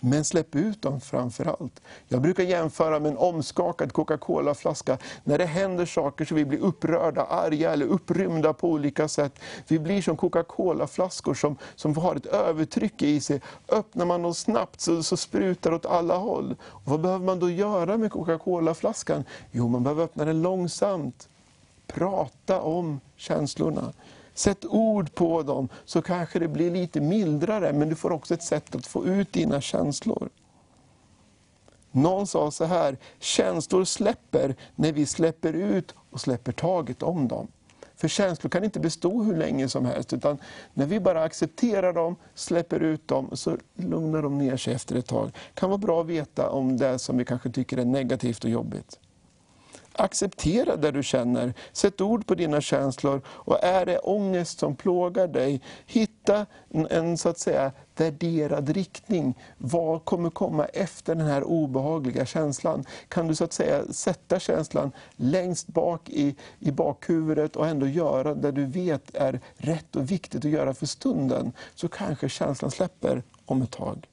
Men 0.00 0.24
släpp 0.24 0.56
ut 0.56 0.82
dem 0.82 1.00
framför 1.00 1.44
allt. 1.44 1.80
Jag 2.08 2.22
brukar 2.22 2.44
jämföra 2.44 3.00
med 3.00 3.10
en 3.10 3.18
omskakad 3.18 3.92
Coca-Cola-flaska. 3.92 4.98
När 5.24 5.38
det 5.38 5.44
händer 5.44 5.86
saker 5.86 6.24
så 6.24 6.34
vi 6.34 6.44
blir 6.44 6.58
upprörda, 6.58 7.24
arga 7.24 7.72
eller 7.72 7.86
upprymda 7.86 8.52
på 8.52 8.68
olika 8.68 9.08
sätt. 9.08 9.32
Vi 9.68 9.78
blir 9.78 10.02
som 10.02 10.16
Coca-Cola-flaskor 10.16 11.34
som, 11.34 11.56
som 11.76 11.96
har 11.96 12.16
ett 12.16 12.26
övertryck 12.26 13.02
i 13.02 13.20
sig. 13.20 13.40
Öppnar 13.68 14.04
man 14.06 14.22
dem 14.22 14.34
snabbt 14.34 14.80
så, 14.80 15.02
så 15.02 15.16
sprutar 15.16 15.70
det 15.70 15.76
åt 15.76 15.86
alla 15.86 16.16
håll. 16.16 16.56
Och 16.62 16.82
vad 16.84 17.00
behöver 17.00 17.24
man 17.24 17.38
då 17.38 17.50
göra 17.50 17.96
med 17.96 18.12
Coca-Cola-flaskan? 18.12 19.24
Jo, 19.50 19.68
man 19.68 19.82
behöver 19.82 20.04
öppna 20.04 20.24
den 20.24 20.42
långsamt. 20.42 21.28
Prata 21.86 22.60
om 22.60 23.00
känslorna. 23.16 23.92
Sätt 24.40 24.64
ord 24.64 25.14
på 25.14 25.42
dem, 25.42 25.68
så 25.84 26.02
kanske 26.02 26.38
det 26.38 26.48
blir 26.48 26.70
lite 26.70 27.00
mildare, 27.00 27.72
men 27.72 27.88
du 27.88 27.94
får 27.94 28.12
också 28.12 28.34
ett 28.34 28.42
sätt 28.42 28.74
att 28.74 28.86
få 28.86 29.06
ut 29.06 29.32
dina 29.32 29.60
känslor. 29.60 30.28
Någon 31.90 32.26
sa 32.26 32.50
så 32.50 32.64
här, 32.64 32.98
känslor 33.18 33.84
släpper 33.84 34.54
när 34.74 34.92
vi 34.92 35.06
släpper 35.06 35.52
ut 35.52 35.94
och 36.10 36.20
släpper 36.20 36.52
taget 36.52 37.02
om 37.02 37.28
dem. 37.28 37.48
För 37.96 38.08
känslor 38.08 38.50
kan 38.50 38.64
inte 38.64 38.80
bestå 38.80 39.22
hur 39.22 39.36
länge 39.36 39.68
som 39.68 39.84
helst, 39.86 40.12
utan 40.12 40.38
när 40.74 40.86
vi 40.86 41.00
bara 41.00 41.22
accepterar 41.22 41.92
dem, 41.92 42.16
släpper 42.34 42.80
ut 42.80 43.08
dem, 43.08 43.30
så 43.32 43.56
lugnar 43.74 44.22
de 44.22 44.38
ner 44.38 44.56
sig 44.56 44.74
efter 44.74 44.96
ett 44.96 45.06
tag. 45.06 45.26
Det 45.26 45.60
kan 45.60 45.70
vara 45.70 45.78
bra 45.78 46.00
att 46.00 46.06
veta 46.06 46.50
om 46.50 46.76
det 46.76 46.98
som 46.98 47.18
vi 47.18 47.24
kanske 47.24 47.50
tycker 47.50 47.76
är 47.76 47.84
negativt 47.84 48.44
och 48.44 48.50
jobbigt. 48.50 48.99
Acceptera 49.92 50.76
det 50.76 50.90
du 50.90 51.02
känner, 51.02 51.54
sätt 51.72 52.00
ord 52.00 52.26
på 52.26 52.34
dina 52.34 52.60
känslor 52.60 53.20
och 53.26 53.64
är 53.64 53.86
det 53.86 53.98
ångest 53.98 54.58
som 54.58 54.76
plågar 54.76 55.28
dig, 55.28 55.60
hitta 55.86 56.46
en 56.90 57.18
så 57.18 57.28
att 57.28 57.38
säga 57.38 57.72
värderad 57.96 58.68
riktning. 58.68 59.38
Vad 59.58 60.04
kommer 60.04 60.30
komma 60.30 60.64
efter 60.64 61.14
den 61.14 61.26
här 61.26 61.44
obehagliga 61.44 62.26
känslan? 62.26 62.84
Kan 63.08 63.26
du 63.26 63.34
så 63.34 63.44
att 63.44 63.52
säga 63.52 63.84
sätta 63.92 64.40
känslan 64.40 64.92
längst 65.16 65.66
bak 65.66 66.08
i, 66.08 66.36
i 66.58 66.70
bakhuvudet 66.70 67.56
och 67.56 67.66
ändå 67.66 67.86
göra 67.86 68.34
det 68.34 68.52
du 68.52 68.66
vet 68.66 69.14
är 69.14 69.40
rätt 69.56 69.96
och 69.96 70.10
viktigt 70.10 70.44
att 70.44 70.50
göra 70.50 70.74
för 70.74 70.86
stunden, 70.86 71.52
så 71.74 71.88
kanske 71.88 72.28
känslan 72.28 72.70
släpper 72.70 73.22
om 73.46 73.62
ett 73.62 73.70
tag. 73.70 74.06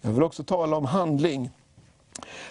Jag 0.00 0.10
vill 0.10 0.22
också 0.22 0.44
tala 0.44 0.76
om 0.76 0.84
handling. 0.84 1.50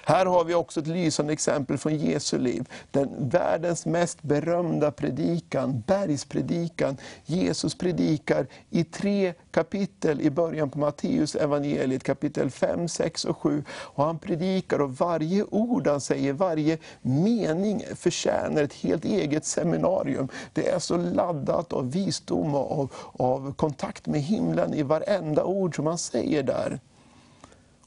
Här 0.04 0.26
har 0.26 0.44
vi 0.44 0.54
också 0.54 0.80
ett 0.80 0.88
lysande 0.88 1.34
exempel 1.34 1.78
från 1.78 1.96
Jesu 1.96 2.38
liv. 2.38 2.70
Den 2.92 3.30
världens 3.30 3.86
mest 3.86 4.22
berömda 4.22 4.92
predikan, 4.92 5.84
bergspredikan. 5.88 6.98
Jesus 7.26 7.76
predikar 7.78 8.48
i 8.70 8.84
tre 8.84 9.34
kapitel 9.52 10.22
i 10.22 10.30
början 10.30 10.70
på 10.70 10.80
Matteus 10.80 11.36
evangeliet, 11.36 12.04
kapitel 12.04 12.52
5, 12.52 12.88
6 12.88 13.26
och 13.26 13.38
7. 13.38 13.64
Och 13.70 14.04
han 14.04 14.20
predikar 14.20 14.82
och 14.82 14.98
varje 14.98 15.44
ord 15.44 15.88
han 15.88 16.02
säger, 16.02 16.34
varje 16.34 16.78
mening 17.02 17.84
förtjänar 17.96 18.64
ett 18.64 18.74
helt 18.74 19.06
eget 19.06 19.46
seminarium. 19.46 20.28
Det 20.54 20.70
är 20.70 20.80
så 20.80 20.98
laddat 20.98 21.74
av 21.74 21.92
visdom 21.92 22.56
och 22.56 22.80
av, 22.80 22.94
av 23.14 23.54
kontakt 23.54 24.08
med 24.08 24.22
himlen 24.22 24.74
i 24.74 24.84
varenda 24.84 25.44
ord 25.44 25.76
som 25.76 25.88
han 25.88 25.98
säger 25.98 26.44
där. 26.44 26.80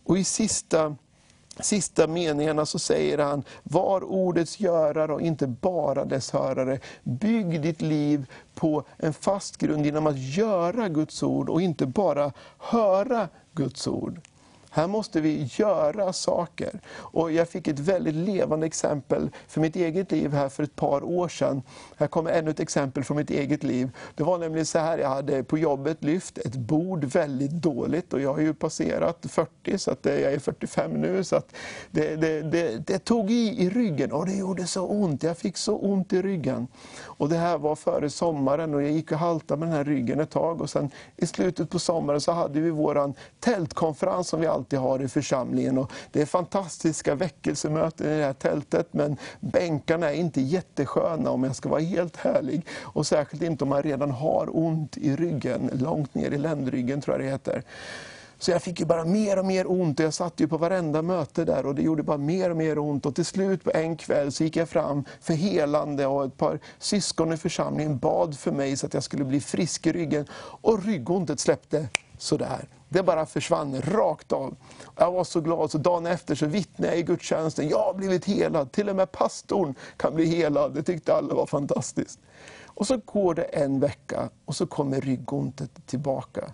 Och 0.04 0.18
i 0.18 0.24
sista 0.24 0.96
sista 1.60 2.06
meningarna 2.06 2.66
så 2.66 2.78
säger 2.78 3.18
han, 3.18 3.44
var 3.62 4.04
ordets 4.04 4.60
görare 4.60 5.12
och 5.12 5.20
inte 5.20 5.46
bara 5.46 6.04
dess 6.04 6.30
hörare. 6.30 6.80
Bygg 7.02 7.60
ditt 7.62 7.82
liv 7.82 8.26
på 8.54 8.84
en 8.96 9.12
fast 9.12 9.56
grund 9.56 9.84
genom 9.86 10.06
att 10.06 10.18
göra 10.18 10.88
Guds 10.88 11.22
ord 11.22 11.48
och 11.48 11.62
inte 11.62 11.86
bara 11.86 12.32
höra 12.58 13.28
Guds 13.52 13.86
ord. 13.86 14.20
Här 14.74 14.86
måste 14.86 15.20
vi 15.20 15.50
göra 15.50 16.12
saker. 16.12 16.80
Och 16.94 17.32
jag 17.32 17.48
fick 17.48 17.68
ett 17.68 17.78
väldigt 17.78 18.14
levande 18.14 18.66
exempel 18.66 19.30
för 19.48 19.60
mitt 19.60 19.76
eget 19.76 20.12
liv 20.12 20.32
här 20.32 20.48
för 20.48 20.62
ett 20.62 20.76
par 20.76 21.04
år 21.04 21.28
sedan. 21.28 21.62
Här 21.96 22.06
kommer 22.06 22.30
ännu 22.30 22.50
ett 22.50 22.60
exempel 22.60 23.04
från 23.04 23.16
mitt 23.16 23.30
eget 23.30 23.62
liv. 23.62 23.90
Det 24.14 24.22
var 24.22 24.38
nämligen 24.38 24.66
så 24.66 24.78
här, 24.78 24.98
jag 24.98 25.08
hade 25.08 25.44
på 25.44 25.58
jobbet 25.58 26.04
lyft 26.04 26.38
ett 26.38 26.56
bord 26.56 27.04
väldigt 27.04 27.50
dåligt 27.50 28.12
och 28.12 28.20
jag 28.20 28.32
har 28.32 28.40
ju 28.40 28.54
passerat 28.54 29.26
40 29.28 29.78
så 29.78 29.90
att 29.90 29.98
jag 30.02 30.20
är 30.20 30.38
45 30.38 30.90
nu. 30.90 31.24
så 31.24 31.36
att 31.36 31.54
det, 31.90 32.16
det, 32.16 32.42
det, 32.42 32.86
det 32.86 32.98
tog 32.98 33.30
i 33.30 33.62
i 33.62 33.70
ryggen 33.70 34.12
och 34.12 34.26
det 34.26 34.34
gjorde 34.34 34.66
så 34.66 34.86
ont. 34.86 35.22
Jag 35.22 35.38
fick 35.38 35.56
så 35.56 35.76
ont 35.76 36.12
i 36.12 36.22
ryggen. 36.22 36.66
Och 37.02 37.28
Det 37.28 37.36
här 37.36 37.58
var 37.58 37.76
före 37.76 38.10
sommaren 38.10 38.74
och 38.74 38.82
jag 38.82 38.90
gick 38.90 39.12
och 39.12 39.18
haltade 39.18 39.60
med 39.60 39.68
den 39.68 39.76
här 39.76 39.84
ryggen 39.84 40.20
ett 40.20 40.30
tag. 40.30 40.60
Och 40.60 40.70
sen 40.70 40.90
I 41.16 41.26
slutet 41.26 41.70
på 41.70 41.78
sommaren 41.78 42.20
så 42.20 42.32
hade 42.32 42.60
vi 42.60 42.70
vår 42.70 43.14
tältkonferens 43.40 44.28
som 44.28 44.40
vi 44.40 44.46
alltid 44.46 44.61
alltid 44.62 44.78
har 44.78 45.02
i 45.02 45.08
församlingen. 45.08 45.78
Och 45.78 45.92
det 46.12 46.22
är 46.22 46.26
fantastiska 46.26 47.14
väckelsemöten 47.14 48.06
i 48.06 48.18
det 48.18 48.24
här 48.24 48.32
tältet 48.32 48.88
men 48.90 49.16
bänkarna 49.40 50.10
är 50.10 50.14
inte 50.14 50.40
jättesköna 50.40 51.30
om 51.30 51.44
jag 51.44 51.56
ska 51.56 51.68
vara 51.68 51.80
helt 51.80 52.16
härlig. 52.16 52.66
Och 52.82 53.06
Särskilt 53.06 53.42
inte 53.42 53.64
om 53.64 53.70
man 53.70 53.82
redan 53.82 54.10
har 54.10 54.48
ont 54.56 54.96
i 54.96 55.16
ryggen, 55.16 55.70
långt 55.72 56.14
ner 56.14 56.30
i 56.30 56.38
ländryggen 56.38 57.00
tror 57.00 57.16
jag 57.16 57.26
det 57.26 57.30
heter. 57.30 57.62
Så 58.38 58.50
jag 58.50 58.62
fick 58.62 58.80
ju 58.80 58.86
bara 58.86 59.04
mer 59.04 59.38
och 59.38 59.44
mer 59.44 59.70
ont 59.70 60.00
och 60.00 60.06
jag 60.06 60.14
satt 60.14 60.40
ju 60.40 60.48
på 60.48 60.58
varenda 60.58 61.02
möte 61.02 61.44
där 61.44 61.66
och 61.66 61.74
det 61.74 61.82
gjorde 61.82 62.02
bara 62.02 62.18
mer 62.18 62.50
och 62.50 62.56
mer 62.56 62.78
ont. 62.78 63.06
Och 63.06 63.14
till 63.14 63.24
slut 63.24 63.64
på 63.64 63.70
en 63.74 63.96
kväll 63.96 64.32
så 64.32 64.44
gick 64.44 64.56
jag 64.56 64.68
fram 64.68 65.04
för 65.20 65.34
helande 65.34 66.06
och 66.06 66.24
ett 66.24 66.36
par 66.36 66.58
syskon 66.78 67.32
i 67.32 67.36
församlingen 67.36 67.98
bad 67.98 68.38
för 68.38 68.52
mig 68.52 68.76
så 68.76 68.86
att 68.86 68.94
jag 68.94 69.02
skulle 69.02 69.24
bli 69.24 69.40
frisk 69.40 69.86
i 69.86 69.92
ryggen. 69.92 70.26
Och 70.62 70.84
ryggontet 70.84 71.40
släppte 71.40 71.88
sådär. 72.18 72.68
Det 72.92 73.02
bara 73.02 73.26
försvann 73.26 73.82
rakt 73.82 74.32
av. 74.32 74.56
Jag 74.96 75.12
var 75.12 75.24
så 75.24 75.40
glad, 75.40 75.70
så 75.70 75.78
dagen 75.78 76.06
efter 76.06 76.34
så 76.34 76.46
vittnade 76.46 76.92
jag 76.92 76.98
i 76.98 77.02
gudstjänsten. 77.02 77.68
Jag 77.68 77.78
har 77.78 77.94
blivit 77.94 78.24
helad, 78.24 78.72
till 78.72 78.88
och 78.88 78.96
med 78.96 79.12
pastorn 79.12 79.74
kan 79.96 80.14
bli 80.14 80.24
helad. 80.26 80.74
Det 80.74 80.82
tyckte 80.82 81.14
alla 81.14 81.34
var 81.34 81.46
fantastiskt. 81.46 82.20
Och 82.66 82.86
så 82.86 82.96
går 82.96 83.34
det 83.34 83.42
en 83.42 83.80
vecka 83.80 84.28
och 84.44 84.56
så 84.56 84.66
kommer 84.66 85.00
ryggontet 85.00 85.86
tillbaka. 85.86 86.52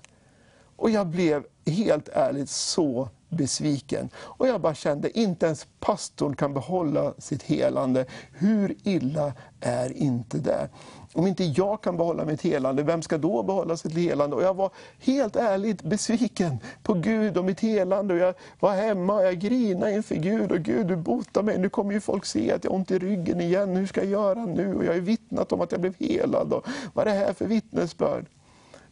Och 0.77 0.91
jag 0.91 1.07
blev 1.07 1.45
helt 1.67 2.09
ärligt 2.09 2.51
så 2.51 3.09
besviken. 3.29 4.09
Och 4.17 4.49
jag 4.49 4.61
bara 4.61 4.75
kände, 4.75 5.19
inte 5.19 5.47
ens 5.47 5.67
pastorn 5.81 6.37
kan 6.37 6.55
behålla 6.55 7.15
sitt 7.19 7.43
helande. 7.43 8.07
Hur 8.33 8.77
illa 8.83 9.33
är 9.61 9.93
inte 9.97 10.39
det? 10.39 10.69
Om 11.13 11.27
inte 11.27 11.45
jag 11.45 11.83
kan 11.83 11.97
behålla 11.97 12.25
mitt 12.25 12.43
helande, 12.43 12.83
vem 12.83 13.03
ska 13.03 13.19
då 13.19 13.43
behålla 13.43 13.77
sitt 13.77 13.95
helande? 13.95 14.37
Och 14.37 14.43
jag 14.43 14.55
var 14.55 14.71
helt 14.99 15.37
ärligt 15.37 15.83
besviken 15.83 16.59
på 16.83 16.95
Gud 16.95 17.37
och 17.37 17.45
mitt 17.45 17.61
helande. 17.61 18.15
Och 18.15 18.21
jag 18.21 18.35
var 18.61 18.75
hemma 18.75 19.15
och 19.15 19.25
jag 19.25 19.39
grinade 19.39 19.93
inför 19.93 20.15
Gud. 20.15 20.53
Och 20.53 20.61
Gud, 20.61 20.87
du 20.87 20.97
botar 20.97 21.43
mig. 21.43 21.59
Nu 21.59 21.69
kommer 21.69 21.93
ju 21.93 22.01
folk 22.01 22.25
se 22.25 22.53
att 22.53 22.65
jag 22.65 22.71
har 22.71 22.77
ont 22.77 22.91
i 22.91 22.99
ryggen 22.99 23.41
igen. 23.41 23.77
Hur 23.77 23.87
ska 23.87 24.01
jag 24.01 24.11
göra 24.11 24.47
nu? 24.47 24.75
Och 24.75 24.85
jag 24.85 24.89
har 24.89 24.95
ju 24.95 25.01
vittnat 25.01 25.53
om 25.53 25.61
att 25.61 25.73
jag 25.73 25.81
blev 25.81 25.95
helad. 25.99 26.53
Och 26.53 26.67
vad 26.95 27.09
är 27.09 27.13
det 27.13 27.19
här 27.19 27.33
för 27.33 27.47
vittnesbörd? 27.47 28.27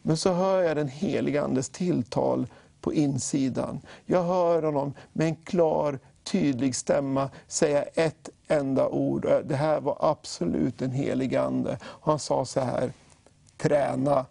Men 0.01 0.17
så 0.17 0.33
hör 0.33 0.63
jag 0.63 0.77
den 0.77 0.87
helige 0.87 1.43
Andes 1.43 1.69
tilltal 1.69 2.47
på 2.87 2.93
insidan. 2.93 3.81
Jag 4.05 4.23
hör 4.23 4.63
honom 4.63 4.93
med 5.13 5.27
en 5.27 5.35
klar, 5.35 5.99
tydlig 6.23 6.75
stämma 6.75 7.29
säga 7.47 7.83
ett 7.83 8.29
enda 8.47 8.89
ord. 8.89 9.27
Det 9.45 9.55
här 9.55 9.81
var 9.81 9.97
absolut 9.99 10.81
en 10.81 10.91
helig 10.91 11.35
Ande. 11.35 11.77
Han 12.01 12.19
sa 12.19 12.45
så 12.45 12.59
här, 12.59 12.91
träna. 13.57 14.25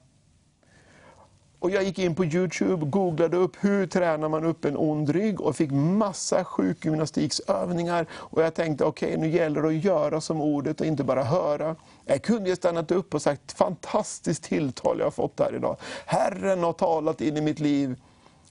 Och 1.59 1.71
jag 1.71 1.85
gick 1.85 1.99
in 1.99 2.15
på 2.15 2.25
Youtube, 2.25 2.87
googlade 2.87 3.37
upp 3.37 3.57
hur 3.61 3.87
tränar 3.87 4.29
man 4.29 4.45
upp 4.45 4.65
en 4.65 4.77
ond 4.77 5.09
rygg 5.09 5.41
och 5.41 5.57
fick 5.57 5.71
massa 5.71 6.45
sjukgymnastiksövningar. 6.45 8.07
Och 8.13 8.43
jag 8.43 8.55
tänkte 8.55 8.85
okej, 8.85 9.09
okay, 9.09 9.21
nu 9.21 9.37
gäller 9.37 9.63
det 9.63 9.69
att 9.69 9.85
göra 9.85 10.21
som 10.21 10.41
ordet 10.41 10.81
och 10.81 10.87
inte 10.87 11.05
bara 11.05 11.25
höra. 11.25 11.77
Jag 12.05 12.23
kunde 12.23 12.51
ju 12.51 12.57
stannat 12.57 12.91
upp 12.91 13.15
och 13.15 13.23
sagt, 13.23 13.53
fantastiskt 13.53 14.45
tilltal 14.45 14.99
jag 14.99 15.07
har 15.07 15.11
fått 15.11 15.41
här 15.41 15.55
idag. 15.57 15.77
Herren 16.07 16.63
har 16.63 16.73
talat 16.73 17.21
in 17.21 17.37
i 17.37 17.41
mitt 17.41 17.61
liv. 17.61 17.97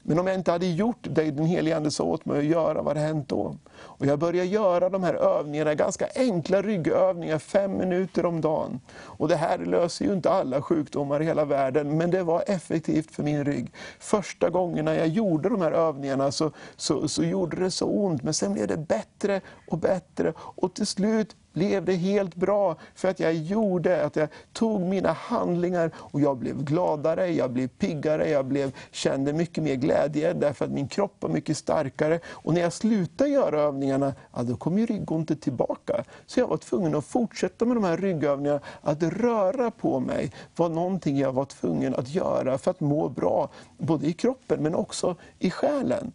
Men 0.07 0.19
om 0.19 0.27
jag 0.27 0.35
inte 0.35 0.51
hade 0.51 0.65
gjort 0.65 1.07
det 1.11 1.31
den 1.31 1.45
helige 1.45 1.77
Ande 1.77 1.91
sa 1.91 2.03
åt 2.03 2.25
mig 2.25 2.39
att 2.39 2.45
göra, 2.45 2.73
vad 2.73 2.97
hade 2.97 2.99
hänt 3.07 3.29
då? 3.29 3.55
Och 3.75 4.05
jag 4.05 4.19
började 4.19 4.49
göra 4.49 4.89
de 4.89 5.03
här 5.03 5.13
övningarna, 5.13 5.75
ganska 5.75 6.07
enkla 6.15 6.61
ryggövningar, 6.61 7.39
fem 7.39 7.77
minuter 7.77 8.25
om 8.25 8.41
dagen. 8.41 8.79
Och 8.95 9.27
det 9.27 9.35
här 9.35 9.57
löser 9.57 10.05
ju 10.05 10.13
inte 10.13 10.29
alla 10.29 10.61
sjukdomar 10.61 11.21
i 11.21 11.25
hela 11.25 11.45
världen, 11.45 11.97
men 11.97 12.11
det 12.11 12.23
var 12.23 12.43
effektivt 12.47 13.11
för 13.11 13.23
min 13.23 13.45
rygg. 13.45 13.73
Första 13.99 14.49
gångerna 14.49 14.95
jag 14.95 15.07
gjorde 15.07 15.49
de 15.49 15.61
här 15.61 15.71
övningarna 15.71 16.31
så, 16.31 16.51
så, 16.75 17.07
så 17.07 17.23
gjorde 17.23 17.57
det 17.57 17.71
så 17.71 17.85
ont, 17.85 18.23
men 18.23 18.33
sen 18.33 18.53
blev 18.53 18.67
det 18.67 18.77
bättre 18.77 19.41
och 19.67 19.77
bättre. 19.77 20.33
Och 20.37 20.73
till 20.73 20.87
slut 20.87 21.35
blev 21.55 21.85
det 21.85 21.93
helt 21.93 22.35
bra 22.35 22.75
för 22.95 23.07
att 23.07 23.19
jag 23.19 23.33
gjorde, 23.33 24.05
att 24.05 24.15
jag 24.15 24.27
tog 24.53 24.81
mina 24.81 25.11
handlingar 25.11 25.91
och 25.97 26.21
jag 26.21 26.37
blev 26.37 26.63
gladare, 26.63 27.27
jag 27.27 27.51
blev 27.51 27.67
piggare, 27.67 28.29
jag 28.29 28.45
blev, 28.45 28.71
kände 28.91 29.33
mycket 29.33 29.63
mer 29.63 29.75
glädje 29.75 30.33
därför 30.33 30.65
att 30.65 30.71
min 30.71 30.87
kropp 30.87 31.15
var 31.19 31.29
mycket 31.29 31.57
starkare. 31.57 32.19
Och 32.27 32.53
när 32.53 32.61
jag 32.61 32.73
slutade 32.73 33.29
göra 33.29 33.61
övningarna, 33.61 34.13
ja, 34.33 34.43
då 34.43 34.57
kom 34.57 34.77
ju 34.77 34.85
ryggontet 34.85 35.41
tillbaka. 35.41 36.03
Så 36.25 36.39
jag 36.39 36.47
var 36.47 36.57
tvungen 36.57 36.95
att 36.95 37.05
fortsätta 37.05 37.65
med 37.65 37.77
de 37.77 37.83
här 37.83 37.97
ryggövningarna. 37.97 38.59
Att 38.81 39.03
röra 39.03 39.71
på 39.71 39.99
mig 39.99 40.31
var 40.55 40.69
någonting 40.69 41.17
jag 41.17 41.33
var 41.33 41.45
tvungen 41.45 41.95
att 41.95 42.09
göra 42.09 42.57
för 42.57 42.71
att 42.71 42.79
må 42.79 43.09
bra, 43.09 43.49
både 43.77 44.07
i 44.07 44.13
kroppen 44.13 44.63
men 44.63 44.75
också 44.75 45.15
i 45.39 45.51
själen. 45.51 46.11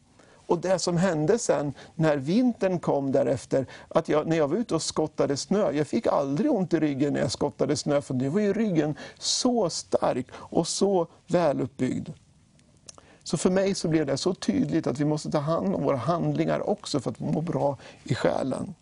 Och 0.51 0.59
det 0.59 0.79
som 0.79 0.97
hände 0.97 1.39
sen 1.39 1.73
när 1.95 2.17
vintern 2.17 2.79
kom 2.79 3.13
därefter, 3.13 3.67
att 3.89 4.09
jag, 4.09 4.27
när 4.27 4.37
jag 4.37 4.49
var 4.49 4.57
ute 4.57 4.75
och 4.75 4.83
skottade 4.83 5.37
snö, 5.37 5.73
jag 5.73 5.87
fick 5.87 6.07
aldrig 6.07 6.51
ont 6.51 6.75
i 6.75 6.81
ryggen 6.81 7.13
när 7.13 7.21
jag 7.21 7.33
skottade 7.33 7.77
snö, 7.77 8.01
för 8.01 8.15
nu 8.15 8.29
var 8.29 8.41
ju 8.41 8.53
ryggen 8.53 8.95
så 9.19 9.71
stark 9.71 10.27
och 10.33 10.69
så 10.69 11.07
väluppbyggd. 11.27 12.09
Så 13.23 13.37
för 13.37 13.51
mig 13.51 13.75
så 13.75 13.89
blev 13.89 14.07
det 14.07 14.17
så 14.17 14.35
tydligt 14.35 14.87
att 14.87 15.01
vi 15.01 15.05
måste 15.05 15.31
ta 15.31 15.39
hand 15.39 15.75
om 15.75 15.83
våra 15.83 15.97
handlingar 15.97 16.71
också 16.71 17.01
för 17.01 17.11
att 17.11 17.21
må 17.21 17.41
bra 17.41 17.79
i 18.05 18.15
själen. 18.15 18.75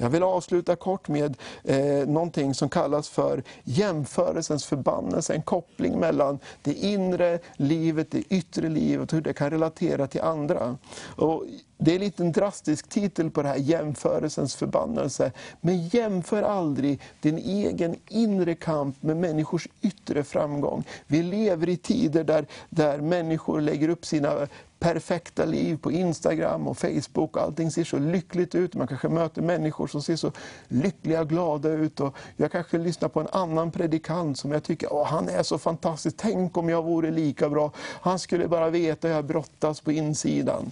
Jag 0.00 0.10
vill 0.10 0.22
avsluta 0.22 0.76
kort 0.76 1.08
med 1.08 1.36
eh, 1.64 2.08
någonting 2.08 2.54
som 2.54 2.68
kallas 2.68 3.08
för 3.08 3.42
jämförelsens 3.64 4.66
förbannelse. 4.66 5.34
En 5.34 5.42
koppling 5.42 6.00
mellan 6.00 6.38
det 6.62 6.72
inre 6.72 7.38
livet, 7.56 8.10
det 8.10 8.18
yttre 8.18 8.68
livet 8.68 9.12
och 9.12 9.16
hur 9.16 9.22
det 9.22 9.32
kan 9.32 9.50
relatera 9.50 10.06
till 10.06 10.20
andra. 10.20 10.76
Och 11.16 11.44
det 11.80 11.90
är 11.90 11.94
en 11.94 12.00
liten 12.00 12.32
drastisk 12.32 12.88
titel 12.88 13.30
på 13.30 13.42
det 13.42 13.48
här, 13.48 13.56
jämförelsens 13.56 14.54
förbannelse. 14.54 15.32
Men 15.60 15.88
jämför 15.88 16.42
aldrig 16.42 17.00
din 17.20 17.38
egen 17.38 17.96
inre 18.08 18.54
kamp 18.54 19.02
med 19.02 19.16
människors 19.16 19.68
yttre 19.80 20.24
framgång. 20.24 20.84
Vi 21.06 21.22
lever 21.22 21.68
i 21.68 21.76
tider 21.76 22.24
där, 22.24 22.46
där 22.70 22.98
människor 22.98 23.60
lägger 23.60 23.88
upp 23.88 24.06
sina 24.06 24.46
perfekta 24.78 25.44
liv 25.44 25.76
på 25.76 25.92
Instagram 25.92 26.68
och 26.68 26.78
Facebook. 26.78 27.36
Allting 27.36 27.70
ser 27.70 27.84
så 27.84 27.98
lyckligt 27.98 28.54
ut. 28.54 28.74
Man 28.74 28.86
kanske 28.86 29.08
möter 29.08 29.42
människor 29.42 29.86
som 29.86 30.02
ser 30.02 30.16
så 30.16 30.32
lyckliga 30.68 31.20
och 31.20 31.28
glada 31.28 31.68
ut. 31.68 32.00
Och 32.00 32.16
jag 32.36 32.52
kanske 32.52 32.78
lyssnar 32.78 33.08
på 33.08 33.20
en 33.20 33.28
annan 33.32 33.70
predikant 33.70 34.38
som 34.38 34.52
jag 34.52 34.62
tycker 34.62 34.92
Åh, 34.92 35.06
han 35.06 35.28
är 35.28 35.42
så 35.42 35.58
fantastisk. 35.58 36.16
Tänk 36.18 36.56
om 36.56 36.68
jag 36.68 36.82
vore 36.82 37.10
lika 37.10 37.48
bra. 37.48 37.72
Han 37.76 38.18
skulle 38.18 38.48
bara 38.48 38.70
veta 38.70 39.08
hur 39.08 39.14
jag 39.14 39.24
brottas 39.24 39.80
på 39.80 39.92
insidan. 39.92 40.70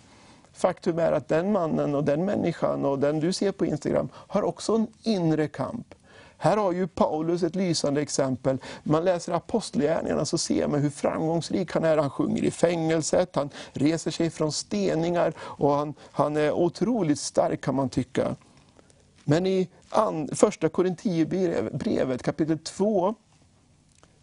Faktum 0.59 0.99
är 0.99 1.13
att 1.13 1.29
den 1.29 1.53
mannen 1.53 1.95
och 1.95 2.05
den 2.05 2.25
människan 2.25 2.85
och 2.85 2.99
den 2.99 3.21
du 3.21 3.33
ser 3.33 3.53
på 3.53 3.67
Instagram 3.67 4.09
har 4.15 4.43
också 4.43 4.75
en 4.75 4.87
inre 5.03 5.49
kamp. 5.49 5.95
Här 6.37 6.57
har 6.57 6.73
ju 6.73 6.87
Paulus 6.87 7.43
ett 7.43 7.55
lysande 7.55 8.01
exempel. 8.01 8.59
Man 8.83 9.05
läser 9.05 9.33
Apostlagärningarna 9.33 10.25
så 10.25 10.39
ser 10.39 10.69
man 10.69 10.81
hur 10.81 10.91
framgångsrik 10.91 11.73
han 11.73 11.85
är. 11.85 11.97
Han 11.97 12.11
sjunger 12.11 12.45
i 12.45 12.51
fängelset, 12.51 13.37
han 13.37 13.51
reser 13.73 14.11
sig 14.11 14.31
från 14.31 14.53
steningar 14.53 15.33
och 15.39 15.71
han, 15.71 15.95
han 16.13 16.37
är 16.37 16.53
otroligt 16.53 17.19
stark 17.19 17.61
kan 17.61 17.75
man 17.75 17.89
tycka. 17.89 18.37
Men 19.25 19.47
i 19.47 19.69
an, 19.89 20.29
första 20.33 20.69
Korinthierbrevet 20.69 22.23
kapitel 22.23 22.59
2, 22.59 23.15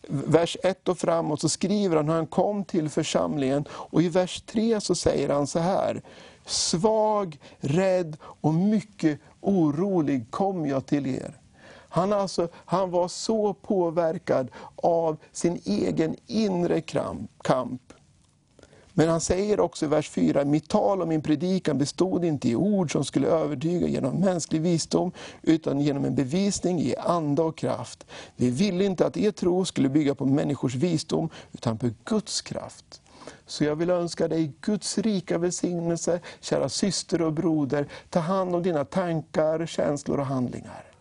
vers 0.09 0.57
1 0.63 0.89
och 0.89 0.97
framåt 0.97 1.41
så 1.41 1.49
skriver 1.49 1.95
han 1.95 2.07
hur 2.07 2.15
han 2.15 2.27
kom 2.27 2.65
till 2.65 2.89
församlingen 2.89 3.65
och 3.71 4.01
i 4.01 4.09
vers 4.09 4.41
3 4.41 4.81
så 4.81 4.95
säger 4.95 5.29
han 5.29 5.47
så 5.47 5.59
här. 5.59 6.01
Svag, 6.45 7.39
rädd 7.57 8.17
och 8.21 8.53
mycket 8.53 9.19
orolig 9.41 10.31
kom 10.31 10.65
jag 10.65 10.85
till 10.85 11.07
er. 11.07 11.37
Han, 11.89 12.13
alltså, 12.13 12.47
han 12.53 12.91
var 12.91 13.07
så 13.07 13.53
påverkad 13.53 14.51
av 14.75 15.17
sin 15.31 15.61
egen 15.65 16.15
inre 16.27 16.81
kamp. 16.81 17.81
Men 18.97 19.09
han 19.09 19.21
säger 19.21 19.59
också 19.59 19.85
i 19.85 19.87
vers 19.87 20.09
4, 20.09 20.45
mitt 20.45 20.69
tal 20.69 21.01
och 21.01 21.07
min 21.07 21.21
predikan 21.21 21.77
bestod 21.77 22.25
inte 22.25 22.49
i 22.49 22.55
ord 22.55 22.91
som 22.91 23.05
skulle 23.05 23.27
övertyga 23.27 23.87
genom 23.87 24.19
mänsklig 24.19 24.61
visdom, 24.61 25.11
utan 25.41 25.81
genom 25.81 26.05
en 26.05 26.15
bevisning 26.15 26.81
i 26.81 26.95
anda 26.95 27.43
och 27.43 27.57
kraft. 27.57 28.05
Vi 28.35 28.49
ville 28.49 28.85
inte 28.85 29.05
att 29.05 29.17
er 29.17 29.31
tro 29.31 29.65
skulle 29.65 29.89
bygga 29.89 30.15
på 30.15 30.25
människors 30.25 30.75
visdom, 30.75 31.29
utan 31.53 31.77
på 31.77 31.89
Guds 32.03 32.41
kraft. 32.41 33.01
Så 33.45 33.63
jag 33.63 33.75
vill 33.75 33.89
önska 33.89 34.27
dig 34.27 34.51
Guds 34.61 34.97
rika 34.97 35.37
välsignelse, 35.37 36.19
kära 36.39 36.69
syster 36.69 37.21
och 37.21 37.33
broder. 37.33 37.87
Ta 38.09 38.19
hand 38.19 38.55
om 38.55 38.63
dina 38.63 38.85
tankar, 38.85 39.65
känslor 39.65 40.19
och 40.19 40.25
handlingar. 40.25 40.94